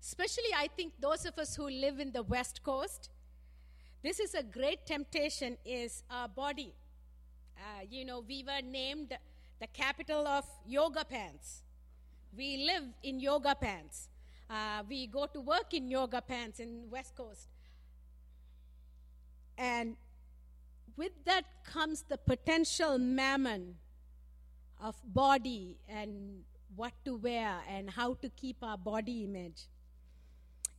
Especially, 0.00 0.52
I 0.56 0.68
think 0.76 0.92
those 1.00 1.24
of 1.26 1.38
us 1.38 1.56
who 1.56 1.68
live 1.68 1.98
in 1.98 2.12
the 2.12 2.22
West 2.22 2.62
Coast, 2.62 3.10
this 4.02 4.20
is 4.20 4.34
a 4.34 4.42
great 4.42 4.86
temptation 4.86 5.56
is 5.64 6.02
our 6.10 6.28
body. 6.28 6.74
Uh, 7.56 7.84
you 7.90 8.04
know, 8.04 8.20
we 8.20 8.44
were 8.44 8.62
named 8.62 9.16
the 9.60 9.66
capital 9.68 10.26
of 10.28 10.44
yoga 10.66 11.04
pants. 11.04 11.62
We 12.36 12.66
live 12.66 12.84
in 13.02 13.18
yoga 13.18 13.54
pants. 13.54 14.08
Uh, 14.48 14.82
we 14.88 15.06
go 15.06 15.26
to 15.26 15.40
work 15.40 15.72
in 15.72 15.88
yoga 15.88 16.20
pants 16.20 16.60
in 16.60 16.88
West 16.90 17.16
Coast. 17.16 17.48
And 19.58 19.96
with 20.96 21.12
that 21.24 21.44
comes 21.64 22.04
the 22.08 22.18
potential 22.18 22.98
mammon 22.98 23.76
of 24.80 24.94
body 25.04 25.78
and 25.88 26.44
what 26.76 26.92
to 27.04 27.16
wear 27.16 27.56
and 27.68 27.90
how 27.90 28.14
to 28.14 28.28
keep 28.28 28.58
our 28.62 28.78
body 28.78 29.24
image. 29.24 29.62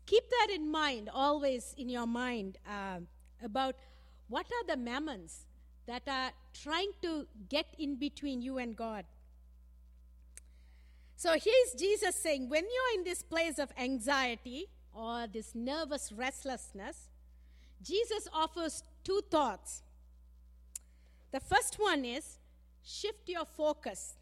Keep 0.05 0.29
that 0.29 0.47
in 0.53 0.71
mind, 0.71 1.09
always 1.13 1.75
in 1.77 1.89
your 1.89 2.07
mind, 2.07 2.57
uh, 2.67 2.99
about 3.43 3.75
what 4.29 4.45
are 4.45 4.75
the 4.75 4.81
mammons 4.81 5.45
that 5.85 6.03
are 6.07 6.31
trying 6.53 6.91
to 7.01 7.27
get 7.49 7.65
in 7.77 7.95
between 7.95 8.41
you 8.41 8.57
and 8.57 8.75
God. 8.75 9.05
So 11.15 11.31
here's 11.31 11.73
Jesus 11.77 12.15
saying, 12.15 12.47
when 12.47 12.63
you're 12.63 12.99
in 12.99 13.03
this 13.03 13.23
place 13.23 13.57
of 13.57 13.71
anxiety 13.77 14.67
or 14.93 15.25
this 15.27 15.55
nervous 15.55 16.11
restlessness, 16.11 17.09
Jesus 17.81 18.27
offers 18.31 18.83
two 19.03 19.21
thoughts. 19.31 19.81
The 21.31 21.39
first 21.39 21.75
one 21.79 22.05
is 22.05 22.37
shift 22.83 23.27
your 23.27 23.45
focus. 23.45 24.15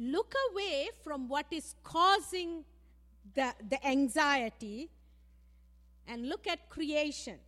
Look 0.00 0.34
away 0.50 0.88
from 1.04 1.28
what 1.28 1.46
is 1.50 1.74
causing 1.84 2.64
the, 3.34 3.52
the 3.68 3.86
anxiety 3.86 4.88
and 6.08 6.28
look 6.28 6.46
at 6.46 6.70
creation. 6.70 7.38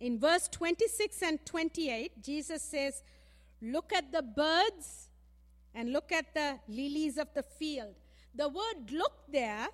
In 0.00 0.20
verse 0.20 0.48
26 0.48 1.22
and 1.22 1.44
28, 1.44 2.22
Jesus 2.22 2.62
says, 2.62 3.02
Look 3.60 3.92
at 3.92 4.12
the 4.12 4.22
birds 4.22 5.08
and 5.74 5.92
look 5.92 6.12
at 6.12 6.32
the 6.32 6.60
lilies 6.68 7.18
of 7.18 7.28
the 7.34 7.42
field. 7.42 7.94
The 8.34 8.48
word 8.48 8.92
look 8.92 9.14
there 9.28 9.66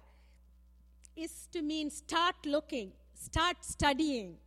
is 1.14 1.46
to 1.52 1.60
mean 1.60 1.90
start 1.90 2.34
looking, 2.46 2.92
start 3.14 3.58
studying 3.60 4.38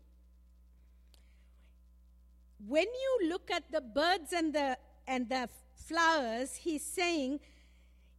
when 2.66 2.86
you 2.86 3.30
look 3.30 3.52
at 3.52 3.72
the 3.72 3.82
birds 3.82 4.34
and 4.34 4.54
the, 4.54 4.78
and 5.08 5.30
the 5.30 5.50
flowers, 5.76 6.56
he's 6.56 6.84
saying 6.84 7.40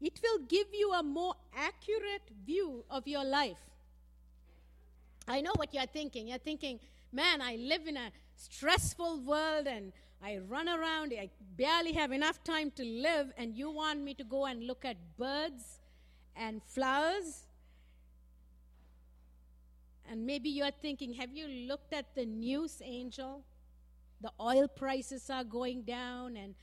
it 0.00 0.20
will 0.22 0.38
give 0.48 0.68
you 0.72 0.92
a 0.92 1.02
more 1.02 1.34
accurate 1.56 2.22
view 2.46 2.84
of 2.90 3.06
your 3.06 3.24
life. 3.24 3.58
I 5.26 5.40
know 5.40 5.52
what 5.56 5.74
you're 5.74 5.86
thinking. 5.86 6.28
You're 6.28 6.38
thinking, 6.38 6.80
man, 7.12 7.42
I 7.42 7.56
live 7.56 7.86
in 7.86 7.96
a 7.96 8.10
stressful 8.36 9.20
world 9.20 9.66
and 9.66 9.92
I 10.22 10.38
run 10.48 10.68
around, 10.68 11.12
I 11.12 11.30
barely 11.56 11.92
have 11.92 12.10
enough 12.10 12.42
time 12.42 12.72
to 12.72 12.84
live, 12.84 13.32
and 13.36 13.54
you 13.54 13.70
want 13.70 14.00
me 14.00 14.14
to 14.14 14.24
go 14.24 14.46
and 14.46 14.66
look 14.66 14.84
at 14.84 14.96
birds 15.16 15.78
and 16.34 16.60
flowers. 16.64 17.46
And 20.10 20.26
maybe 20.26 20.48
you're 20.48 20.72
thinking, 20.82 21.12
have 21.14 21.30
you 21.32 21.46
looked 21.68 21.92
at 21.92 22.14
the 22.16 22.26
news, 22.26 22.82
Angel? 22.84 23.44
The 24.20 24.32
oil 24.40 24.66
prices 24.66 25.30
are 25.30 25.44
going 25.44 25.82
down, 25.82 26.36
and 26.36 26.56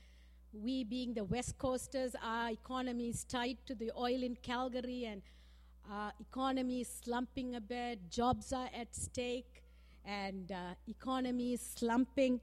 we, 0.62 0.84
being 0.84 1.14
the 1.14 1.24
West 1.24 1.58
Coasters, 1.58 2.14
our 2.22 2.50
economy 2.50 3.08
is 3.08 3.24
tied 3.24 3.58
to 3.66 3.74
the 3.74 3.90
oil 3.96 4.22
in 4.22 4.36
Calgary, 4.42 5.04
and 5.04 5.22
our 5.90 6.12
economy 6.20 6.80
is 6.80 6.88
slumping 6.88 7.54
a 7.54 7.60
bit. 7.60 8.10
Jobs 8.10 8.52
are 8.52 8.68
at 8.78 8.94
stake, 8.94 9.62
and 10.04 10.52
uh, 10.52 10.74
economy 10.88 11.52
is 11.52 11.60
slumping, 11.60 12.40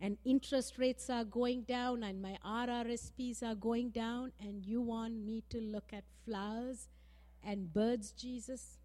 and 0.00 0.16
interest 0.24 0.78
rates 0.78 1.10
are 1.10 1.24
going 1.24 1.62
down, 1.62 2.02
and 2.02 2.20
my 2.22 2.36
RRSPs 2.44 3.42
are 3.42 3.54
going 3.54 3.90
down. 3.90 4.32
And 4.40 4.64
you 4.64 4.80
want 4.80 5.14
me 5.14 5.42
to 5.50 5.60
look 5.60 5.92
at 5.92 6.04
flowers 6.24 6.88
and 7.42 7.72
birds, 7.72 8.12
Jesus? 8.12 8.78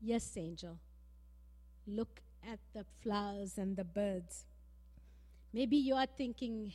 Yes, 0.00 0.36
angel. 0.36 0.78
Look 1.86 2.20
at 2.50 2.58
the 2.74 2.84
flowers 3.02 3.58
and 3.58 3.76
the 3.76 3.84
birds. 3.84 4.46
Maybe 5.52 5.76
you 5.76 5.94
are 5.94 6.06
thinking, 6.06 6.72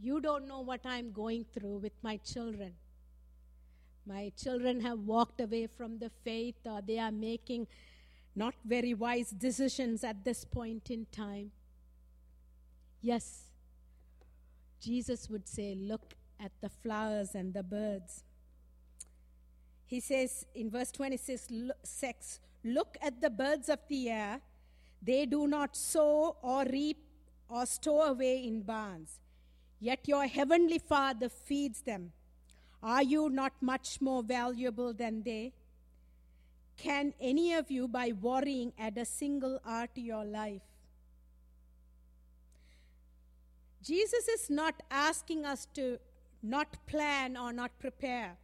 you 0.00 0.20
don't 0.20 0.46
know 0.46 0.60
what 0.60 0.80
I'm 0.84 1.10
going 1.12 1.44
through 1.52 1.78
with 1.78 1.92
my 2.02 2.18
children. 2.18 2.74
My 4.06 4.32
children 4.36 4.80
have 4.80 5.00
walked 5.00 5.40
away 5.40 5.66
from 5.66 5.98
the 5.98 6.10
faith, 6.24 6.56
or 6.64 6.80
they 6.82 6.98
are 6.98 7.12
making 7.12 7.66
not 8.34 8.54
very 8.64 8.94
wise 8.94 9.30
decisions 9.30 10.04
at 10.04 10.24
this 10.24 10.44
point 10.44 10.90
in 10.90 11.06
time. 11.12 11.50
Yes, 13.00 13.50
Jesus 14.80 15.28
would 15.28 15.48
say, 15.48 15.74
Look 15.74 16.14
at 16.40 16.52
the 16.60 16.68
flowers 16.68 17.34
and 17.34 17.52
the 17.54 17.62
birds. 17.62 18.24
He 19.86 20.00
says 20.00 20.46
in 20.54 20.70
verse 20.70 20.90
26, 20.90 22.40
Look 22.64 22.96
at 23.02 23.20
the 23.20 23.30
birds 23.30 23.68
of 23.68 23.80
the 23.88 24.08
air. 24.08 24.40
They 25.02 25.26
do 25.26 25.46
not 25.46 25.76
sow 25.76 26.36
or 26.42 26.64
reap 26.64 26.98
or 27.52 27.66
store 27.66 28.08
away 28.08 28.44
in 28.46 28.62
barns, 28.62 29.20
yet 29.78 30.08
your 30.08 30.26
heavenly 30.26 30.78
Father 30.78 31.28
feeds 31.28 31.82
them. 31.82 32.12
Are 32.82 33.02
you 33.02 33.28
not 33.28 33.52
much 33.60 34.00
more 34.00 34.22
valuable 34.22 34.92
than 34.92 35.22
they? 35.22 35.52
Can 36.76 37.12
any 37.20 37.52
of 37.54 37.70
you, 37.70 37.86
by 37.86 38.12
worrying, 38.12 38.72
add 38.78 38.96
a 38.96 39.04
single 39.04 39.60
hour 39.66 39.86
to 39.94 40.00
your 40.00 40.24
life? 40.24 40.62
Jesus 43.82 44.26
is 44.28 44.48
not 44.48 44.74
asking 44.90 45.44
us 45.44 45.66
to 45.74 45.98
not 46.42 46.86
plan 46.86 47.36
or 47.36 47.52
not 47.52 47.78
prepare. 47.78 48.36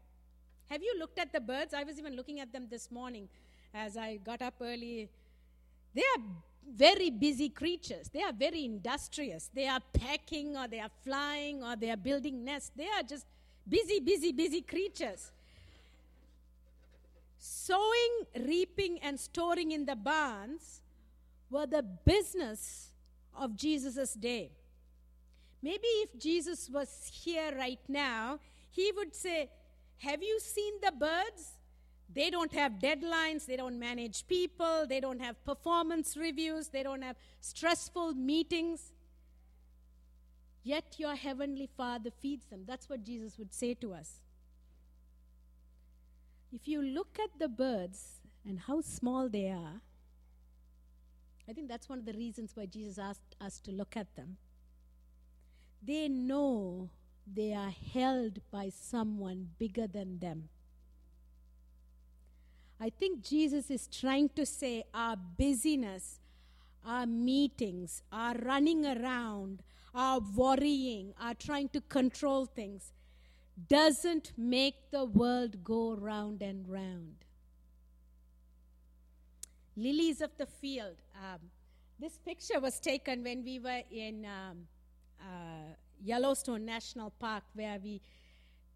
Have 0.68 0.82
you 0.82 0.94
looked 0.98 1.18
at 1.18 1.32
the 1.32 1.40
birds? 1.40 1.72
I 1.72 1.82
was 1.82 1.98
even 1.98 2.14
looking 2.14 2.40
at 2.40 2.52
them 2.52 2.66
this 2.70 2.90
morning 2.90 3.28
as 3.72 3.96
I 3.96 4.18
got 4.18 4.42
up 4.42 4.54
early. 4.61 5.09
They 5.94 6.02
are 6.16 6.22
very 6.66 7.11
busy 7.11 7.48
creatures. 7.48 8.09
They 8.12 8.22
are 8.22 8.32
very 8.32 8.64
industrious. 8.64 9.50
They 9.52 9.66
are 9.66 9.80
pecking 9.92 10.56
or 10.56 10.68
they 10.68 10.80
are 10.80 10.90
flying 11.04 11.62
or 11.62 11.76
they 11.76 11.90
are 11.90 11.96
building 11.96 12.44
nests. 12.44 12.70
They 12.76 12.88
are 12.88 13.02
just 13.02 13.26
busy, 13.68 14.00
busy, 14.00 14.32
busy 14.32 14.61
creatures. 14.62 15.32
Sowing, 17.38 18.26
reaping, 18.46 18.98
and 19.00 19.18
storing 19.18 19.72
in 19.72 19.86
the 19.86 19.96
barns 19.96 20.82
were 21.50 21.66
the 21.66 21.82
business 21.82 22.88
of 23.36 23.56
Jesus' 23.56 24.14
day. 24.14 24.50
Maybe 25.62 25.86
if 25.86 26.18
Jesus 26.18 26.68
was 26.68 27.11
here 27.12 27.54
right 27.56 27.80
now, 27.88 28.38
he 28.70 28.92
would 28.96 29.14
say, 29.14 29.50
Have 29.98 30.22
you 30.22 30.38
seen 30.40 30.74
the 30.82 30.92
birds? 30.92 31.57
They 32.12 32.30
don't 32.30 32.52
have 32.54 32.72
deadlines, 32.72 33.44
they 33.46 33.56
don't 33.56 33.78
manage 33.78 34.26
people, 34.26 34.86
they 34.88 34.98
don't 34.98 35.20
have 35.20 35.44
performance 35.44 36.16
reviews, 36.16 36.68
they 36.68 36.82
don't 36.82 37.02
have 37.02 37.16
stressful 37.40 38.14
meetings. 38.14 38.92
Yet 40.62 40.96
your 40.98 41.14
heavenly 41.14 41.68
Father 41.76 42.11
feeds 42.11 42.46
them. 42.46 42.64
That's 42.66 42.88
what 42.88 43.04
Jesus 43.04 43.38
would 43.38 43.52
say 43.52 43.74
to 43.74 43.92
us. 43.92 44.20
If 46.50 46.66
you 46.66 46.82
look 46.82 47.18
at 47.22 47.38
the 47.38 47.48
birds 47.48 48.20
and 48.46 48.59
how 48.59 48.80
small 48.80 49.28
they 49.28 49.50
are, 49.50 49.82
I 51.48 51.52
think 51.52 51.68
that's 51.68 51.88
one 51.88 51.98
of 51.98 52.06
the 52.06 52.12
reasons 52.14 52.52
why 52.54 52.66
Jesus 52.66 52.98
asked 52.98 53.36
us 53.40 53.61
to 53.61 53.70
look 53.70 53.96
at 53.96 54.14
them. 54.16 54.36
They 55.82 56.09
know 56.09 56.90
they 57.26 57.54
are 57.54 57.72
held 57.92 58.40
by 58.50 58.70
someone 58.70 59.50
bigger 59.59 59.86
than 59.86 60.18
them. 60.18 60.48
I 62.81 62.91
think 62.91 63.22
Jesus 63.22 63.70
is 63.70 63.89
trying 63.89 64.29
to 64.31 64.47
say 64.47 64.85
our 64.95 65.16
busyness, 65.16 66.20
our 66.87 67.07
meetings, 67.07 68.03
our 68.12 68.35
running 68.35 68.87
around, 68.87 69.62
our 69.95 70.20
worrying, 70.20 71.12
our 71.20 71.35
trying 71.35 71.68
to 71.70 71.81
control 71.81 72.47
things 72.47 72.93
doesn't 73.66 74.33
make 74.37 74.91
the 74.93 75.05
world 75.05 75.64
go 75.64 75.95
round 75.95 76.43
and 76.43 76.68
round. 76.68 77.16
Lilies 79.76 80.20
of 80.20 80.31
the 80.39 80.47
field. 80.47 80.97
Um, 81.16 81.41
this 81.99 82.18
picture 82.18 82.61
was 82.61 82.79
taken 82.79 83.24
when 83.24 83.45
we 83.45 83.59
were 83.59 83.83
in 83.91 84.24
um, 84.24 84.59
uh, 85.20 85.74
Yellowstone 86.01 86.64
National 86.64 87.11
Park, 87.11 87.43
where 87.55 87.79
we 87.83 88.01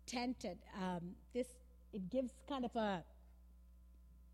tented. 0.07 0.59
Um, 0.81 1.15
this 1.33 1.47
it 1.93 2.11
gives 2.11 2.33
kind 2.49 2.65
of 2.65 2.75
a 2.75 3.05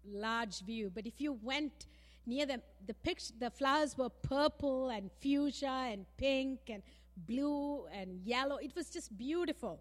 large 0.07 0.61
view. 0.61 0.91
But 0.95 1.07
if 1.07 1.21
you 1.21 1.33
went 1.43 1.87
near 2.27 2.47
them, 2.47 2.63
the 2.87 2.95
picture, 2.95 3.33
the 3.39 3.51
flowers 3.51 3.97
were 3.97 4.11
purple 4.11 4.91
and 4.91 5.11
fuchsia 5.21 5.89
and 5.91 6.07
pink 6.17 6.61
and 6.69 6.83
blue 7.17 7.87
and 7.87 8.21
yellow. 8.25 8.57
It 8.57 8.75
was 8.77 8.91
just 8.91 9.17
beautiful. 9.17 9.81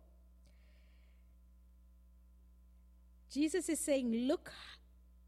Jesus 3.29 3.69
is 3.69 3.79
saying, 3.79 4.27
Look 4.27 4.51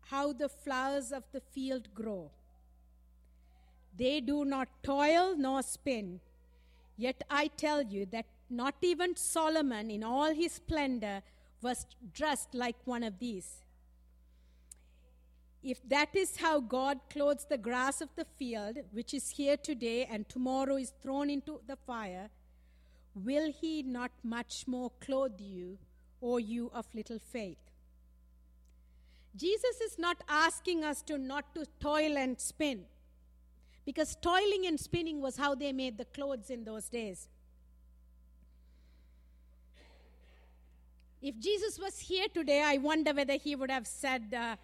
how 0.10 0.34
the 0.34 0.50
flowers 0.50 1.12
of 1.12 1.24
the 1.32 1.42
field 1.42 1.94
grow. 1.94 2.32
They 3.96 4.22
do 4.22 4.46
not 4.46 4.70
toil 4.82 5.36
nor 5.38 5.62
spin. 5.62 6.20
Yet 6.98 7.24
I 7.30 7.48
tell 7.48 7.82
you 7.82 8.06
that 8.08 8.26
not 8.50 8.76
even 8.82 9.16
Solomon, 9.16 9.92
in 9.92 10.04
all 10.04 10.34
his 10.34 10.54
splendor, 10.54 11.22
was 11.62 11.86
dressed 12.14 12.54
like 12.54 12.76
one 12.86 13.04
of 13.04 13.20
these. 13.20 13.64
If 15.62 15.88
that 15.90 16.16
is 16.16 16.38
how 16.38 16.62
God 16.62 17.00
clothes 17.10 17.46
the 17.50 17.58
grass 17.58 18.00
of 18.00 18.10
the 18.16 18.26
field, 18.38 18.78
which 18.92 19.14
is 19.14 19.32
here 19.32 19.58
today 19.58 20.06
and 20.06 20.28
tomorrow 20.30 20.78
is 20.78 20.94
thrown 21.02 21.30
into 21.30 21.60
the 21.68 21.76
fire, 21.76 22.30
will 23.14 23.52
He 23.52 23.84
not 23.84 24.12
much 24.24 24.66
more 24.68 24.92
clothe 25.02 25.40
you, 25.40 25.78
O 26.22 26.38
you 26.38 26.72
of 26.74 26.86
little 26.94 27.20
faith? 27.20 27.58
Jesus 29.36 29.82
is 29.82 30.00
not 30.00 30.18
asking 30.30 30.84
us 30.84 31.02
to 31.04 31.18
not 31.18 31.54
to 31.56 31.66
toil 31.80 32.18
and 32.18 32.40
spin, 32.40 32.86
because 33.86 34.16
toiling 34.22 34.66
and 34.66 34.80
spinning 34.80 35.20
was 35.22 35.38
how 35.38 35.56
they 35.56 35.74
made 35.74 35.98
the 35.98 36.06
clothes 36.06 36.50
in 36.50 36.64
those 36.64 36.88
days. 36.88 37.28
If 41.22 41.38
Jesus 41.38 41.78
was 41.78 42.00
here 42.00 42.28
today, 42.34 42.64
I 42.66 42.78
wonder 42.78 43.14
whether 43.14 43.34
he 43.34 43.56
would 43.56 43.70
have 43.70 43.86
said, 43.86 44.34
uh, 44.34 44.56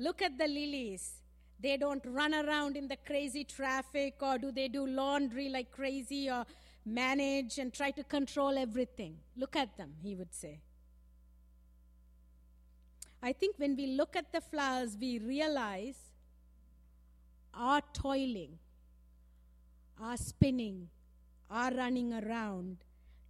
Look 0.00 0.22
at 0.22 0.38
the 0.38 0.48
lilies. 0.48 1.20
They 1.62 1.76
don't 1.76 2.02
run 2.06 2.34
around 2.34 2.74
in 2.78 2.88
the 2.88 2.96
crazy 2.96 3.44
traffic 3.44 4.14
or 4.22 4.38
do 4.38 4.50
they 4.50 4.66
do 4.66 4.86
laundry 4.86 5.50
like 5.50 5.70
crazy 5.70 6.30
or 6.30 6.46
manage 6.86 7.58
and 7.58 7.70
try 7.70 7.90
to 7.90 8.02
control 8.02 8.56
everything. 8.56 9.18
Look 9.36 9.56
at 9.56 9.76
them, 9.76 9.92
he 10.02 10.14
would 10.14 10.32
say. 10.32 10.62
I 13.22 13.34
think 13.34 13.56
when 13.58 13.76
we 13.76 13.88
look 13.88 14.16
at 14.16 14.32
the 14.32 14.40
flowers, 14.40 14.96
we 14.98 15.18
realize 15.18 15.98
our 17.52 17.82
toiling, 17.92 18.58
our 20.00 20.16
spinning, 20.16 20.88
our 21.50 21.70
running 21.72 22.14
around 22.14 22.78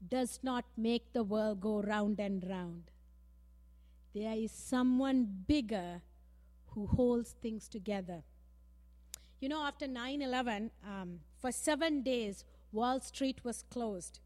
does 0.08 0.38
not 0.44 0.64
make 0.76 1.12
the 1.12 1.24
world 1.24 1.60
go 1.60 1.82
round 1.82 2.20
and 2.20 2.48
round. 2.48 2.92
There 4.14 4.36
is 4.36 4.52
someone 4.52 5.26
bigger 5.48 6.02
who 6.74 6.86
holds 6.86 7.34
things 7.42 7.68
together. 7.68 8.22
You 9.40 9.48
know, 9.48 9.62
after 9.62 9.86
9 9.86 10.22
11, 10.22 10.70
um, 10.86 11.20
for 11.40 11.50
seven 11.50 12.02
days, 12.02 12.44
Wall 12.72 13.00
Street 13.00 13.44
was 13.44 13.64
closed. 13.70 14.20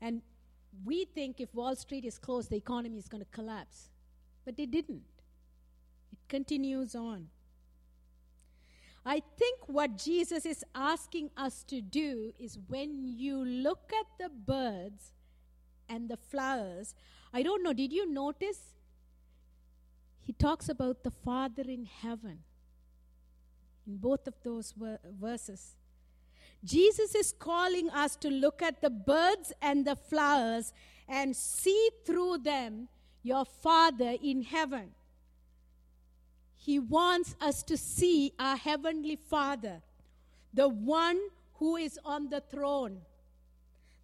And 0.00 0.22
we 0.84 1.04
think 1.04 1.40
if 1.40 1.54
Wall 1.54 1.76
Street 1.76 2.04
is 2.04 2.18
closed, 2.18 2.50
the 2.50 2.56
economy 2.56 2.98
is 2.98 3.08
going 3.08 3.22
to 3.22 3.30
collapse. 3.30 3.90
But 4.44 4.58
it 4.58 4.70
didn't. 4.70 5.04
It 6.12 6.18
continues 6.28 6.94
on. 6.94 7.28
I 9.04 9.22
think 9.38 9.68
what 9.68 9.96
Jesus 9.96 10.44
is 10.44 10.64
asking 10.74 11.30
us 11.36 11.62
to 11.68 11.80
do 11.80 12.32
is 12.38 12.58
when 12.66 13.06
you 13.06 13.44
look 13.44 13.92
at 13.92 14.06
the 14.18 14.28
birds 14.28 15.12
and 15.88 16.08
the 16.08 16.16
flowers. 16.16 16.94
I 17.32 17.42
don't 17.42 17.62
know, 17.62 17.72
did 17.72 17.92
you 17.92 18.10
notice? 18.12 18.74
He 20.26 20.32
talks 20.32 20.68
about 20.68 21.04
the 21.04 21.12
Father 21.12 21.62
in 21.62 21.84
heaven 21.84 22.40
in 23.86 23.96
both 23.96 24.26
of 24.26 24.34
those 24.42 24.72
ver- 24.72 24.98
verses. 25.20 25.76
Jesus 26.64 27.14
is 27.14 27.32
calling 27.38 27.88
us 27.90 28.16
to 28.16 28.28
look 28.28 28.60
at 28.60 28.80
the 28.80 28.90
birds 28.90 29.52
and 29.62 29.86
the 29.86 29.94
flowers 29.94 30.72
and 31.08 31.36
see 31.36 31.90
through 32.04 32.38
them 32.38 32.88
your 33.22 33.44
Father 33.44 34.16
in 34.20 34.42
heaven. 34.42 34.90
He 36.56 36.80
wants 36.80 37.36
us 37.40 37.62
to 37.62 37.76
see 37.76 38.32
our 38.36 38.56
Heavenly 38.56 39.14
Father, 39.14 39.80
the 40.52 40.68
one 40.68 41.20
who 41.54 41.76
is 41.76 42.00
on 42.04 42.30
the 42.30 42.40
throne, 42.40 43.02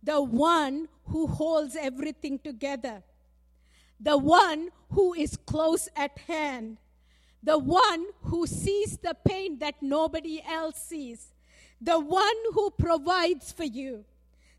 the 0.01 0.23
one 0.23 0.87
who 1.07 1.27
holds 1.27 1.75
everything 1.75 2.39
together, 2.39 3.03
the 4.03 4.19
one 4.19 4.71
who 4.91 5.15
is 5.15 5.37
close 5.47 5.89
at 5.95 6.19
hand, 6.27 6.79
the 7.43 7.59
one 7.59 8.07
who 8.23 8.47
sees 8.47 8.99
the 8.99 9.17
pain 9.27 9.59
that 9.59 9.77
nobody 9.81 10.43
else 10.47 10.77
sees, 10.83 11.35
the 11.81 11.99
one 11.99 12.37
who 12.53 12.71
provides 12.71 13.53
for 13.53 13.65
you, 13.65 14.05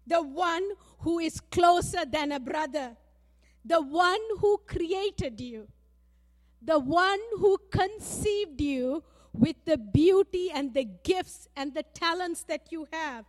the 0.07 0.21
one 0.21 0.63
who 0.99 1.19
is 1.19 1.39
closer 1.39 2.05
than 2.05 2.31
a 2.31 2.39
brother, 2.39 2.95
the 3.65 3.81
one 3.81 4.19
who 4.39 4.59
created 4.65 5.39
you, 5.39 5.67
the 6.61 6.79
one 6.79 7.19
who 7.37 7.57
conceived 7.69 8.61
you 8.61 9.03
with 9.33 9.57
the 9.65 9.77
beauty 9.77 10.49
and 10.53 10.73
the 10.73 10.85
gifts 11.03 11.49
and 11.57 11.73
the 11.73 11.83
talents 11.93 12.43
that 12.43 12.71
you 12.71 12.87
have. 12.91 13.25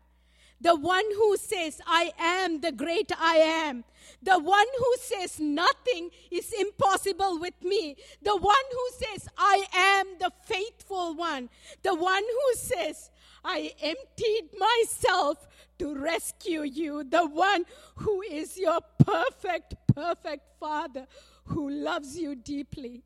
The 0.60 0.76
one 0.76 1.04
who 1.14 1.36
says, 1.36 1.80
I 1.86 2.12
am 2.18 2.60
the 2.60 2.72
great 2.72 3.10
I 3.18 3.36
am. 3.36 3.84
The 4.22 4.38
one 4.38 4.66
who 4.78 4.94
says, 4.98 5.38
nothing 5.38 6.10
is 6.30 6.52
impossible 6.52 7.38
with 7.38 7.62
me. 7.62 7.96
The 8.22 8.36
one 8.36 8.64
who 8.72 9.06
says, 9.06 9.28
I 9.36 9.64
am 9.74 10.06
the 10.18 10.30
faithful 10.44 11.14
one. 11.14 11.50
The 11.82 11.94
one 11.94 12.22
who 12.22 12.54
says, 12.54 13.10
I 13.44 13.72
emptied 13.82 14.50
myself 14.58 15.46
to 15.78 15.94
rescue 15.94 16.62
you. 16.62 17.04
The 17.04 17.26
one 17.26 17.64
who 17.96 18.22
is 18.22 18.56
your 18.56 18.80
perfect, 19.04 19.74
perfect 19.94 20.58
Father 20.58 21.06
who 21.46 21.68
loves 21.68 22.16
you 22.18 22.34
deeply. 22.34 23.02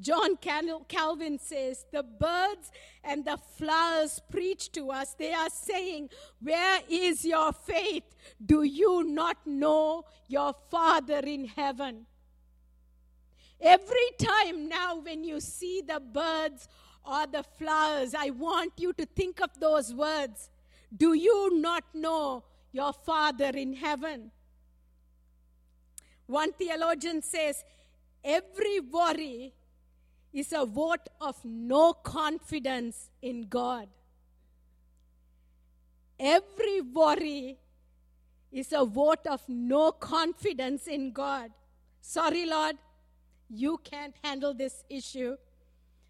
John 0.00 0.36
Calvin 0.36 1.38
says, 1.38 1.84
The 1.92 2.02
birds 2.02 2.70
and 3.04 3.24
the 3.24 3.38
flowers 3.56 4.20
preach 4.30 4.72
to 4.72 4.90
us. 4.90 5.14
They 5.14 5.32
are 5.32 5.50
saying, 5.50 6.10
Where 6.40 6.80
is 6.88 7.24
your 7.24 7.52
faith? 7.52 8.04
Do 8.44 8.62
you 8.62 9.04
not 9.04 9.46
know 9.46 10.04
your 10.28 10.54
Father 10.70 11.20
in 11.20 11.46
heaven? 11.46 12.06
Every 13.60 14.10
time 14.18 14.68
now, 14.68 14.96
when 14.96 15.22
you 15.22 15.40
see 15.40 15.82
the 15.86 16.00
birds 16.00 16.68
or 17.04 17.26
the 17.26 17.44
flowers, 17.58 18.14
I 18.14 18.30
want 18.30 18.72
you 18.76 18.92
to 18.94 19.06
think 19.06 19.40
of 19.40 19.50
those 19.60 19.94
words. 19.94 20.50
Do 20.94 21.14
you 21.14 21.60
not 21.60 21.84
know 21.94 22.44
your 22.72 22.92
Father 22.92 23.50
in 23.54 23.74
heaven? 23.74 24.32
One 26.26 26.52
theologian 26.52 27.22
says, 27.22 27.62
Every 28.24 28.80
worry 28.80 29.54
is 30.32 30.52
a 30.52 30.64
vote 30.64 31.08
of 31.20 31.36
no 31.44 31.92
confidence 31.92 33.10
in 33.20 33.48
God. 33.48 33.88
Every 36.18 36.80
worry 36.80 37.58
is 38.50 38.72
a 38.72 38.84
vote 38.84 39.26
of 39.26 39.42
no 39.48 39.92
confidence 39.92 40.86
in 40.86 41.12
God. 41.12 41.50
Sorry, 42.00 42.46
Lord, 42.46 42.76
you 43.48 43.78
can't 43.82 44.14
handle 44.22 44.54
this 44.54 44.84
issue, 44.88 45.36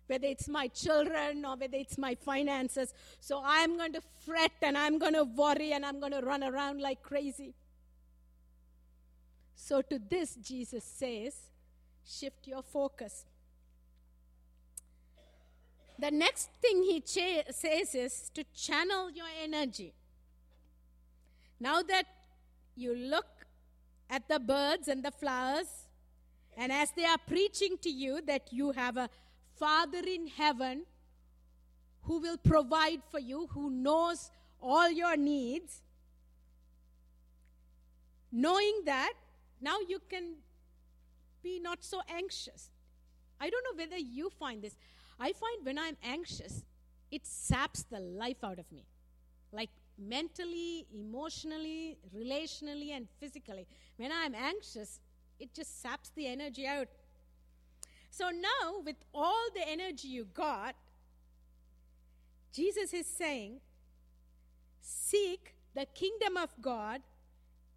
whether 0.07 0.27
it's 0.27 0.49
my 0.49 0.69
children 0.69 1.45
or 1.45 1.57
whether 1.57 1.77
it's 1.77 1.99
my 1.99 2.15
finances. 2.15 2.95
So 3.21 3.43
I'm 3.45 3.77
going 3.77 3.93
to 3.95 4.03
fret 4.25 4.53
and 4.61 4.77
I'm 4.77 4.99
going 4.99 5.15
to 5.15 5.25
worry 5.25 5.73
and 5.73 5.85
I'm 5.85 5.99
going 5.99 6.13
to 6.13 6.21
run 6.21 6.45
around 6.45 6.81
like 6.81 7.03
crazy. 7.03 7.55
So 9.55 9.83
to 9.83 9.99
this, 9.99 10.35
Jesus 10.37 10.85
says, 10.85 11.35
shift 12.05 12.47
your 12.47 12.63
focus. 12.63 13.25
The 16.03 16.11
next 16.11 16.51
thing 16.61 16.83
he 16.83 17.01
cha- 17.01 17.53
says 17.53 17.95
is 17.95 18.29
to 18.35 18.43
channel 18.57 19.09
your 19.09 19.29
energy. 19.41 19.95
Now 21.61 21.81
that 21.83 22.07
you 22.75 22.93
look 22.97 23.47
at 24.11 24.29
the 24.29 24.41
birds 24.41 24.89
and 24.89 25.05
the 25.05 25.13
flowers, 25.13 25.87
and 26.57 26.73
as 26.73 26.91
they 26.97 27.05
are 27.05 27.19
preaching 27.29 27.79
to 27.83 27.89
you 27.89 28.21
that 28.23 28.53
you 28.53 28.73
have 28.73 28.97
a 28.97 29.09
Father 29.55 30.03
in 30.05 30.27
heaven 30.27 30.87
who 32.03 32.19
will 32.19 32.37
provide 32.37 33.03
for 33.13 33.21
you, 33.21 33.47
who 33.53 33.71
knows 33.71 34.33
all 34.61 34.91
your 34.91 35.17
needs, 35.17 35.83
knowing 38.33 38.83
that, 38.87 39.13
now 39.61 39.77
you 39.89 40.01
can 40.11 40.35
be 41.45 41.61
not 41.61 41.85
so 41.85 42.01
anxious. 42.09 42.71
I 43.41 43.51
don't 43.51 43.65
know 43.71 43.85
whether 43.85 43.99
you 43.99 44.31
find 44.31 44.63
this. 44.63 44.75
I 45.19 45.33
find 45.33 45.65
when 45.65 45.79
I'm 45.79 45.97
anxious, 46.03 46.65
it 47.11 47.27
saps 47.27 47.85
the 47.85 48.01
life 48.01 48.43
out 48.43 48.59
of 48.59 48.71
me. 48.73 48.87
Like 49.53 49.71
mentally, 49.99 50.87
emotionally, 50.95 51.99
relationally, 52.17 52.91
and 52.91 53.09
physically. 53.21 53.67
When 53.97 54.11
I'm 54.13 54.35
anxious, 54.35 55.01
it 55.39 55.55
just 55.55 55.83
saps 55.83 56.11
the 56.15 56.27
energy 56.27 56.67
out. 56.67 56.89
So 58.11 58.31
now, 58.31 58.81
with 58.85 58.97
all 59.15 59.47
the 59.55 59.67
energy 59.67 60.09
you 60.09 60.27
got, 60.35 60.75
Jesus 62.53 62.93
is 62.93 63.07
saying, 63.07 63.61
Seek 64.81 65.55
the 65.75 65.87
kingdom 65.87 66.37
of 66.37 66.51
God 66.61 67.01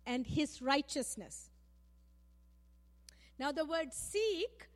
and 0.05 0.25
his 0.25 0.61
righteousness. 0.61 1.49
Now, 3.37 3.51
the 3.51 3.65
word 3.65 3.93
seek 3.93 4.67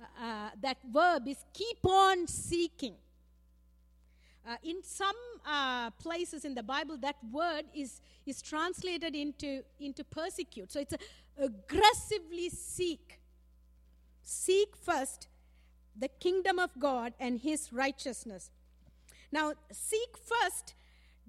uh, 0.00 0.50
that 0.60 0.78
verb 0.92 1.28
is 1.28 1.38
keep 1.52 1.84
on 1.84 2.26
seeking. 2.26 2.94
Uh, 4.48 4.56
in 4.62 4.82
some 4.82 5.16
uh, 5.46 5.90
places 5.90 6.44
in 6.44 6.54
the 6.54 6.62
Bible, 6.62 6.96
that 6.96 7.16
word 7.30 7.64
is, 7.74 8.00
is 8.24 8.40
translated 8.40 9.14
into, 9.14 9.62
into 9.78 10.02
persecute. 10.04 10.72
So 10.72 10.80
it's 10.80 10.94
a, 10.94 11.44
aggressively 11.44 12.48
seek. 12.48 13.20
Seek 14.22 14.76
first 14.76 15.28
the 15.98 16.08
kingdom 16.08 16.58
of 16.58 16.70
God 16.78 17.12
and 17.20 17.40
his 17.40 17.72
righteousness. 17.72 18.50
Now, 19.30 19.52
seek 19.70 20.16
first 20.16 20.74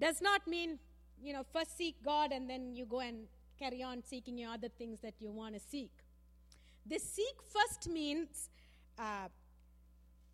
does 0.00 0.22
not 0.22 0.46
mean, 0.46 0.78
you 1.22 1.32
know, 1.32 1.44
first 1.52 1.76
seek 1.76 1.96
God 2.02 2.32
and 2.32 2.48
then 2.48 2.74
you 2.74 2.86
go 2.86 3.00
and 3.00 3.26
carry 3.58 3.82
on 3.82 4.02
seeking 4.02 4.38
your 4.38 4.50
other 4.50 4.68
things 4.68 5.00
that 5.02 5.14
you 5.20 5.30
want 5.30 5.54
to 5.54 5.60
seek. 5.60 5.90
The 6.86 6.98
seek 6.98 7.34
first 7.52 7.88
means 7.90 8.48
uh, 9.00 9.28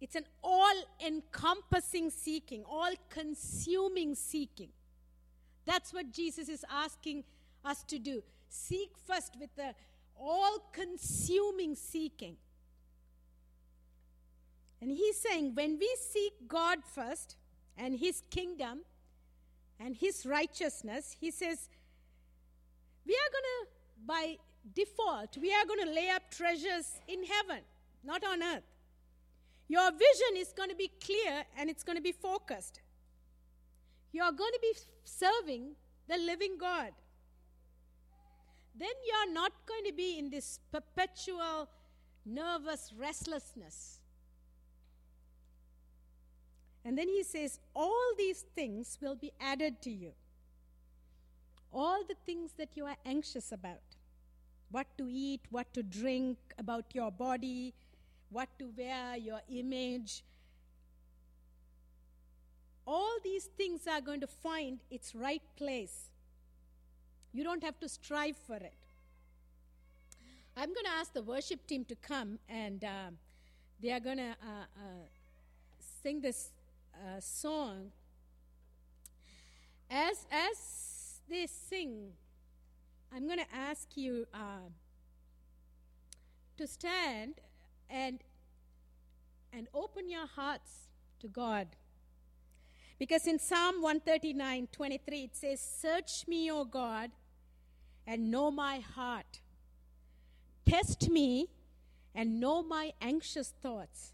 it's 0.01 0.17
an 0.17 0.25
all 0.43 0.75
encompassing 1.05 2.11
seeking, 2.11 2.65
all 2.69 2.93
consuming 3.09 4.15
seeking. 4.15 4.71
That's 5.65 5.93
what 5.95 6.13
Jesus 6.13 6.49
is 6.49 6.65
asking 6.71 7.25
us 7.65 7.83
to 7.85 7.99
do. 7.99 8.23
Seek 8.49 8.91
first 9.07 9.37
with 9.41 9.55
the 9.57 9.75
all 10.19 10.59
consuming 10.73 11.75
seeking. 11.75 12.37
And 14.81 14.91
he's 14.91 15.19
saying 15.19 15.55
when 15.55 15.79
we 15.79 15.97
seek 15.99 16.33
God 16.47 16.79
first 16.85 17.37
and 17.79 17.99
his 17.99 18.23
kingdom 18.31 18.81
and 19.81 19.97
his 19.97 20.27
righteousness, 20.27 21.17
he 21.19 21.31
says, 21.31 21.69
we 23.07 23.15
are 23.15 23.31
going 23.33 23.45
to, 23.45 24.07
by 24.07 24.37
default, 24.75 25.39
we 25.39 25.55
are 25.55 25.65
going 25.65 25.85
to 25.87 25.93
lay 25.93 26.11
up 26.11 26.31
treasures 26.31 27.01
in 27.09 27.25
heaven 27.25 27.63
not 28.07 28.25
on 28.25 28.43
earth. 28.43 28.63
Your 29.69 29.91
vision 29.91 30.37
is 30.37 30.53
going 30.53 30.71
to 30.71 30.77
be 30.77 30.91
clear 31.05 31.45
and 31.59 31.69
it's 31.69 31.83
going 31.83 31.97
to 31.97 32.03
be 32.03 32.13
focused. 32.13 32.81
You're 34.13 34.33
going 34.33 34.53
to 34.53 34.61
be 34.63 34.73
serving 35.05 35.73
the 36.09 36.17
living 36.17 36.57
God. 36.59 36.93
Then 38.79 38.89
you're 39.07 39.33
not 39.33 39.53
going 39.67 39.85
to 39.87 39.93
be 39.93 40.19
in 40.19 40.31
this 40.31 40.61
perpetual 40.71 41.69
nervous 42.25 42.93
restlessness. 42.97 44.01
And 46.85 46.97
then 46.97 47.09
he 47.09 47.25
says, 47.25 47.59
All 47.75 48.13
these 48.17 48.45
things 48.55 48.99
will 49.01 49.17
be 49.17 49.33
added 49.41 49.83
to 49.83 49.91
you. 49.91 50.13
All 51.73 52.05
the 52.07 52.15
things 52.25 52.53
that 52.59 52.77
you 52.77 52.87
are 52.87 52.97
anxious 53.05 53.51
about 53.51 53.81
what 54.71 54.87
to 54.99 55.09
eat, 55.11 55.41
what 55.51 55.73
to 55.75 55.83
drink, 55.83 56.39
about 56.59 56.85
your 56.95 57.11
body, 57.11 57.75
what 58.31 58.49
to 58.59 58.71
wear, 58.77 59.17
your 59.17 59.41
image. 59.49 60.23
All 62.87 63.17
these 63.23 63.45
things 63.45 63.87
are 63.87 64.01
going 64.01 64.21
to 64.21 64.27
find 64.27 64.79
its 64.91 65.15
right 65.15 65.43
place. 65.57 66.11
You 67.33 67.45
don't 67.45 67.63
have 67.63 67.79
to 67.81 67.89
strive 67.89 68.37
for 68.37 68.57
it. 68.57 68.75
I'm 70.57 70.73
going 70.73 70.85
to 70.85 70.93
ask 70.93 71.13
the 71.13 71.23
worship 71.23 71.67
team 71.67 71.85
to 71.85 71.95
come, 71.97 72.39
and 72.49 72.83
uh, 72.83 73.11
they 73.83 73.93
are 73.93 74.01
going 74.01 74.17
to 74.17 74.31
uh, 74.31 74.65
uh, 74.77 75.05
sing 76.03 76.21
this 76.21 76.51
uh, 76.95 77.21
song. 77.21 77.91
As, 79.91 80.27
as 80.31 81.21
they 81.29 81.47
sing, 81.47 82.13
I'm 83.15 83.27
going 83.27 83.39
to 83.39 83.55
ask 83.55 83.97
you 83.97 84.27
uh, 84.33 84.69
to 86.57 86.67
stand 86.67 87.35
and, 87.91 88.21
and 89.53 89.69
open 89.75 90.09
your 90.09 90.27
hearts 90.27 90.89
to 91.21 91.29
God. 91.29 91.69
Because 92.99 93.27
in 93.27 93.39
Psalm 93.39 93.83
139 93.83 94.69
23, 94.73 95.19
it 95.25 95.37
says, 95.37 95.61
Search 95.61 96.27
me, 96.27 96.51
O 96.51 96.65
God, 96.65 97.11
and 98.07 98.31
know 98.31 98.51
my 98.51 98.79
heart. 98.79 99.41
Test 100.65 101.11
me 101.11 101.49
and 102.15 102.41
know 102.41 102.63
my 102.63 102.93
anxious 103.01 103.53
thoughts. 103.63 104.13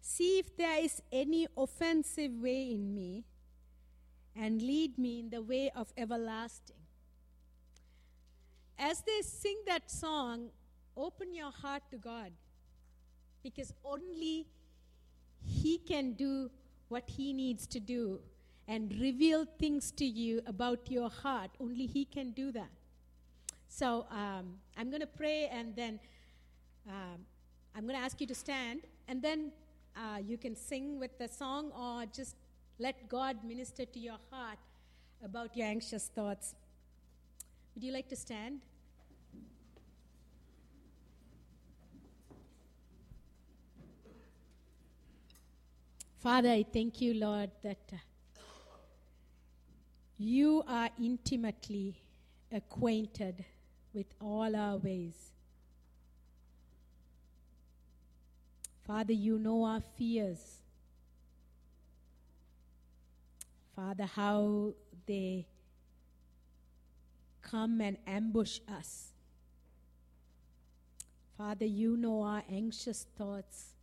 See 0.00 0.38
if 0.38 0.56
there 0.56 0.82
is 0.82 1.02
any 1.12 1.46
offensive 1.56 2.32
way 2.32 2.70
in 2.72 2.94
me, 2.94 3.24
and 4.34 4.62
lead 4.62 4.98
me 4.98 5.20
in 5.20 5.30
the 5.30 5.42
way 5.42 5.70
of 5.74 5.92
everlasting. 5.96 6.76
As 8.78 9.00
they 9.02 9.22
sing 9.22 9.56
that 9.66 9.90
song, 9.90 10.50
open 10.96 11.34
your 11.34 11.50
heart 11.50 11.82
to 11.90 11.96
God 11.96 12.32
because 13.42 13.72
only 13.84 14.46
He 15.44 15.78
can 15.78 16.12
do 16.14 16.50
what 16.88 17.04
He 17.06 17.32
needs 17.32 17.66
to 17.68 17.80
do 17.80 18.20
and 18.68 18.92
reveal 19.00 19.46
things 19.58 19.90
to 19.92 20.04
you 20.04 20.42
about 20.46 20.90
your 20.90 21.08
heart. 21.08 21.50
Only 21.60 21.86
He 21.86 22.04
can 22.04 22.30
do 22.30 22.50
that. 22.52 22.70
So 23.68 24.06
um, 24.10 24.54
I'm 24.76 24.90
going 24.90 25.00
to 25.00 25.06
pray 25.06 25.48
and 25.52 25.74
then 25.76 26.00
um, 26.88 27.26
I'm 27.74 27.86
going 27.86 27.98
to 27.98 28.04
ask 28.04 28.20
you 28.20 28.26
to 28.26 28.34
stand 28.34 28.80
and 29.08 29.20
then 29.22 29.52
uh, 29.96 30.18
you 30.18 30.38
can 30.38 30.56
sing 30.56 30.98
with 30.98 31.18
the 31.18 31.28
song 31.28 31.72
or 31.72 32.06
just 32.06 32.36
let 32.78 33.08
God 33.08 33.44
minister 33.44 33.84
to 33.84 33.98
your 33.98 34.18
heart 34.30 34.58
about 35.24 35.56
your 35.56 35.66
anxious 35.66 36.10
thoughts. 36.14 36.54
Would 37.74 37.84
you 37.84 37.92
like 37.92 38.08
to 38.08 38.16
stand? 38.16 38.60
Father, 46.18 46.50
I 46.50 46.64
thank 46.72 47.00
you, 47.00 47.14
Lord, 47.14 47.50
that 47.62 47.92
uh, 47.92 47.96
you 50.18 50.64
are 50.66 50.90
intimately 50.98 52.02
acquainted 52.50 53.44
with 53.92 54.06
all 54.20 54.56
our 54.56 54.78
ways. 54.78 55.32
Father, 58.86 59.12
you 59.12 59.38
know 59.38 59.64
our 59.64 59.82
fears. 59.96 60.62
Father, 63.74 64.06
how 64.06 64.72
they 65.06 65.46
come 67.42 67.80
and 67.80 67.98
ambush 68.06 68.60
us. 68.68 69.12
Father, 71.36 71.66
you 71.66 71.96
know 71.96 72.22
our 72.22 72.42
anxious 72.50 73.06
thoughts. 73.18 73.75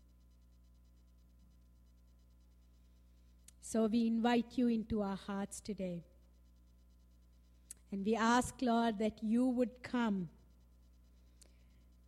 So 3.74 3.88
we 3.88 4.06
invite 4.06 4.56
you 4.56 4.68
into 4.68 5.02
our 5.02 5.16
hearts 5.16 5.60
today. 5.60 6.04
And 7.92 8.06
we 8.06 8.16
ask, 8.16 8.54
Lord, 8.62 9.00
that 9.00 9.24
you 9.24 9.48
would 9.48 9.82
come. 9.82 10.30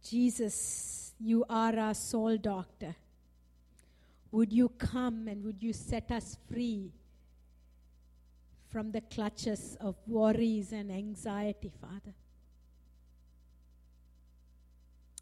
Jesus, 0.04 1.16
you 1.20 1.44
are 1.50 1.76
our 1.76 1.96
soul 1.96 2.38
doctor. 2.38 2.96
Would 4.30 4.54
you 4.54 4.70
come 4.78 5.28
and 5.28 5.44
would 5.44 5.64
you 5.64 5.74
set 5.74 6.12
us 6.12 6.38
free 6.48 6.92
from 8.70 8.92
the 8.92 9.02
clutches 9.02 9.76
of 9.82 9.96
worries 10.06 10.72
and 10.72 10.92
anxiety, 10.92 11.72
Father? 11.82 12.14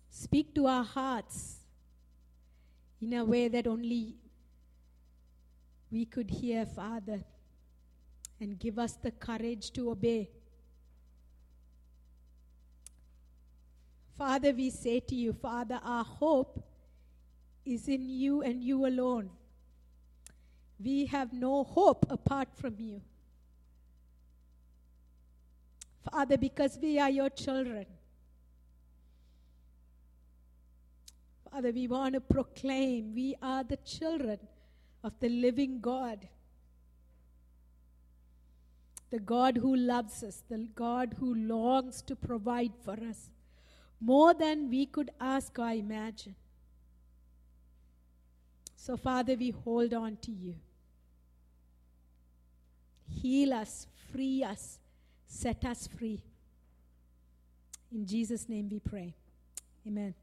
Speak 0.10 0.54
to 0.56 0.68
our 0.68 0.84
hearts 0.84 1.60
in 3.00 3.14
a 3.14 3.24
way 3.24 3.48
that 3.48 3.66
only 3.66 4.18
we 5.94 6.06
could 6.06 6.32
hear, 6.32 6.66
Father, 6.66 7.24
and 8.42 8.58
give 8.58 8.80
us 8.80 8.94
the 8.94 9.12
courage 9.12 9.72
to 9.74 9.92
obey. 9.92 10.28
Father, 14.18 14.52
we 14.54 14.72
say 14.72 15.00
to 15.02 15.14
you, 15.14 15.34
Father, 15.34 15.80
our 15.84 16.04
hope 16.04 16.66
is 17.64 17.88
in 17.88 18.10
you 18.10 18.42
and 18.42 18.64
you 18.64 18.88
alone. 18.88 19.30
We 20.84 21.06
have 21.06 21.32
no 21.32 21.64
hope 21.64 22.08
apart 22.10 22.50
from 22.56 22.76
you. 22.80 23.00
Father, 26.12 26.38
because 26.38 26.80
we 26.82 27.00
are 27.00 27.12
your 27.12 27.30
children. 27.30 27.86
Father, 31.52 31.72
we 31.72 31.88
want 31.88 32.16
to 32.16 32.20
proclaim 32.20 33.14
we 33.14 33.36
are 33.44 33.64
the 33.64 33.78
children 33.78 34.40
of 35.04 35.14
the 35.20 35.30
living 35.30 35.80
God. 35.82 36.28
The 39.10 39.20
God 39.20 39.58
who 39.58 39.76
loves 39.76 40.24
us, 40.24 40.44
the 40.50 40.68
God 40.74 41.16
who 41.20 41.36
longs 41.36 42.02
to 42.04 42.16
provide 42.16 42.72
for 42.84 42.94
us 42.94 43.30
more 44.00 44.34
than 44.34 44.70
we 44.70 44.86
could 44.86 45.12
ask 45.20 45.58
or 45.60 45.70
imagine. 45.70 46.36
So, 48.76 48.98
Father, 48.98 49.36
we 49.36 49.52
hold 49.52 49.94
on 49.94 50.18
to 50.24 50.32
you. 50.32 50.56
Heal 53.10 53.54
us, 53.54 53.88
free 54.12 54.44
us, 54.44 54.80
set 55.26 55.64
us 55.64 55.88
free. 55.88 56.22
In 57.94 58.06
Jesus' 58.06 58.50
name 58.50 58.68
we 58.70 58.80
pray. 58.80 59.14
Amen. 59.88 60.16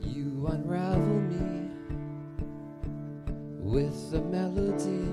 You 0.00 0.46
unravel 0.50 1.20
me 1.20 1.70
with 3.58 4.14
a 4.14 4.20
melody. 4.20 5.08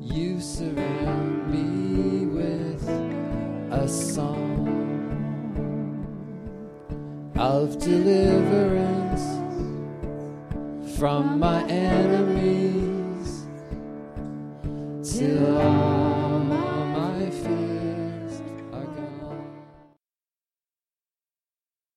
You 0.00 0.40
surround 0.40 1.50
me 1.52 2.26
with 2.26 2.88
a 3.72 3.88
song 3.88 4.68
of 7.36 7.78
deliverance 7.78 9.24
from 10.98 11.38
my 11.38 11.62
enemies 11.68 12.07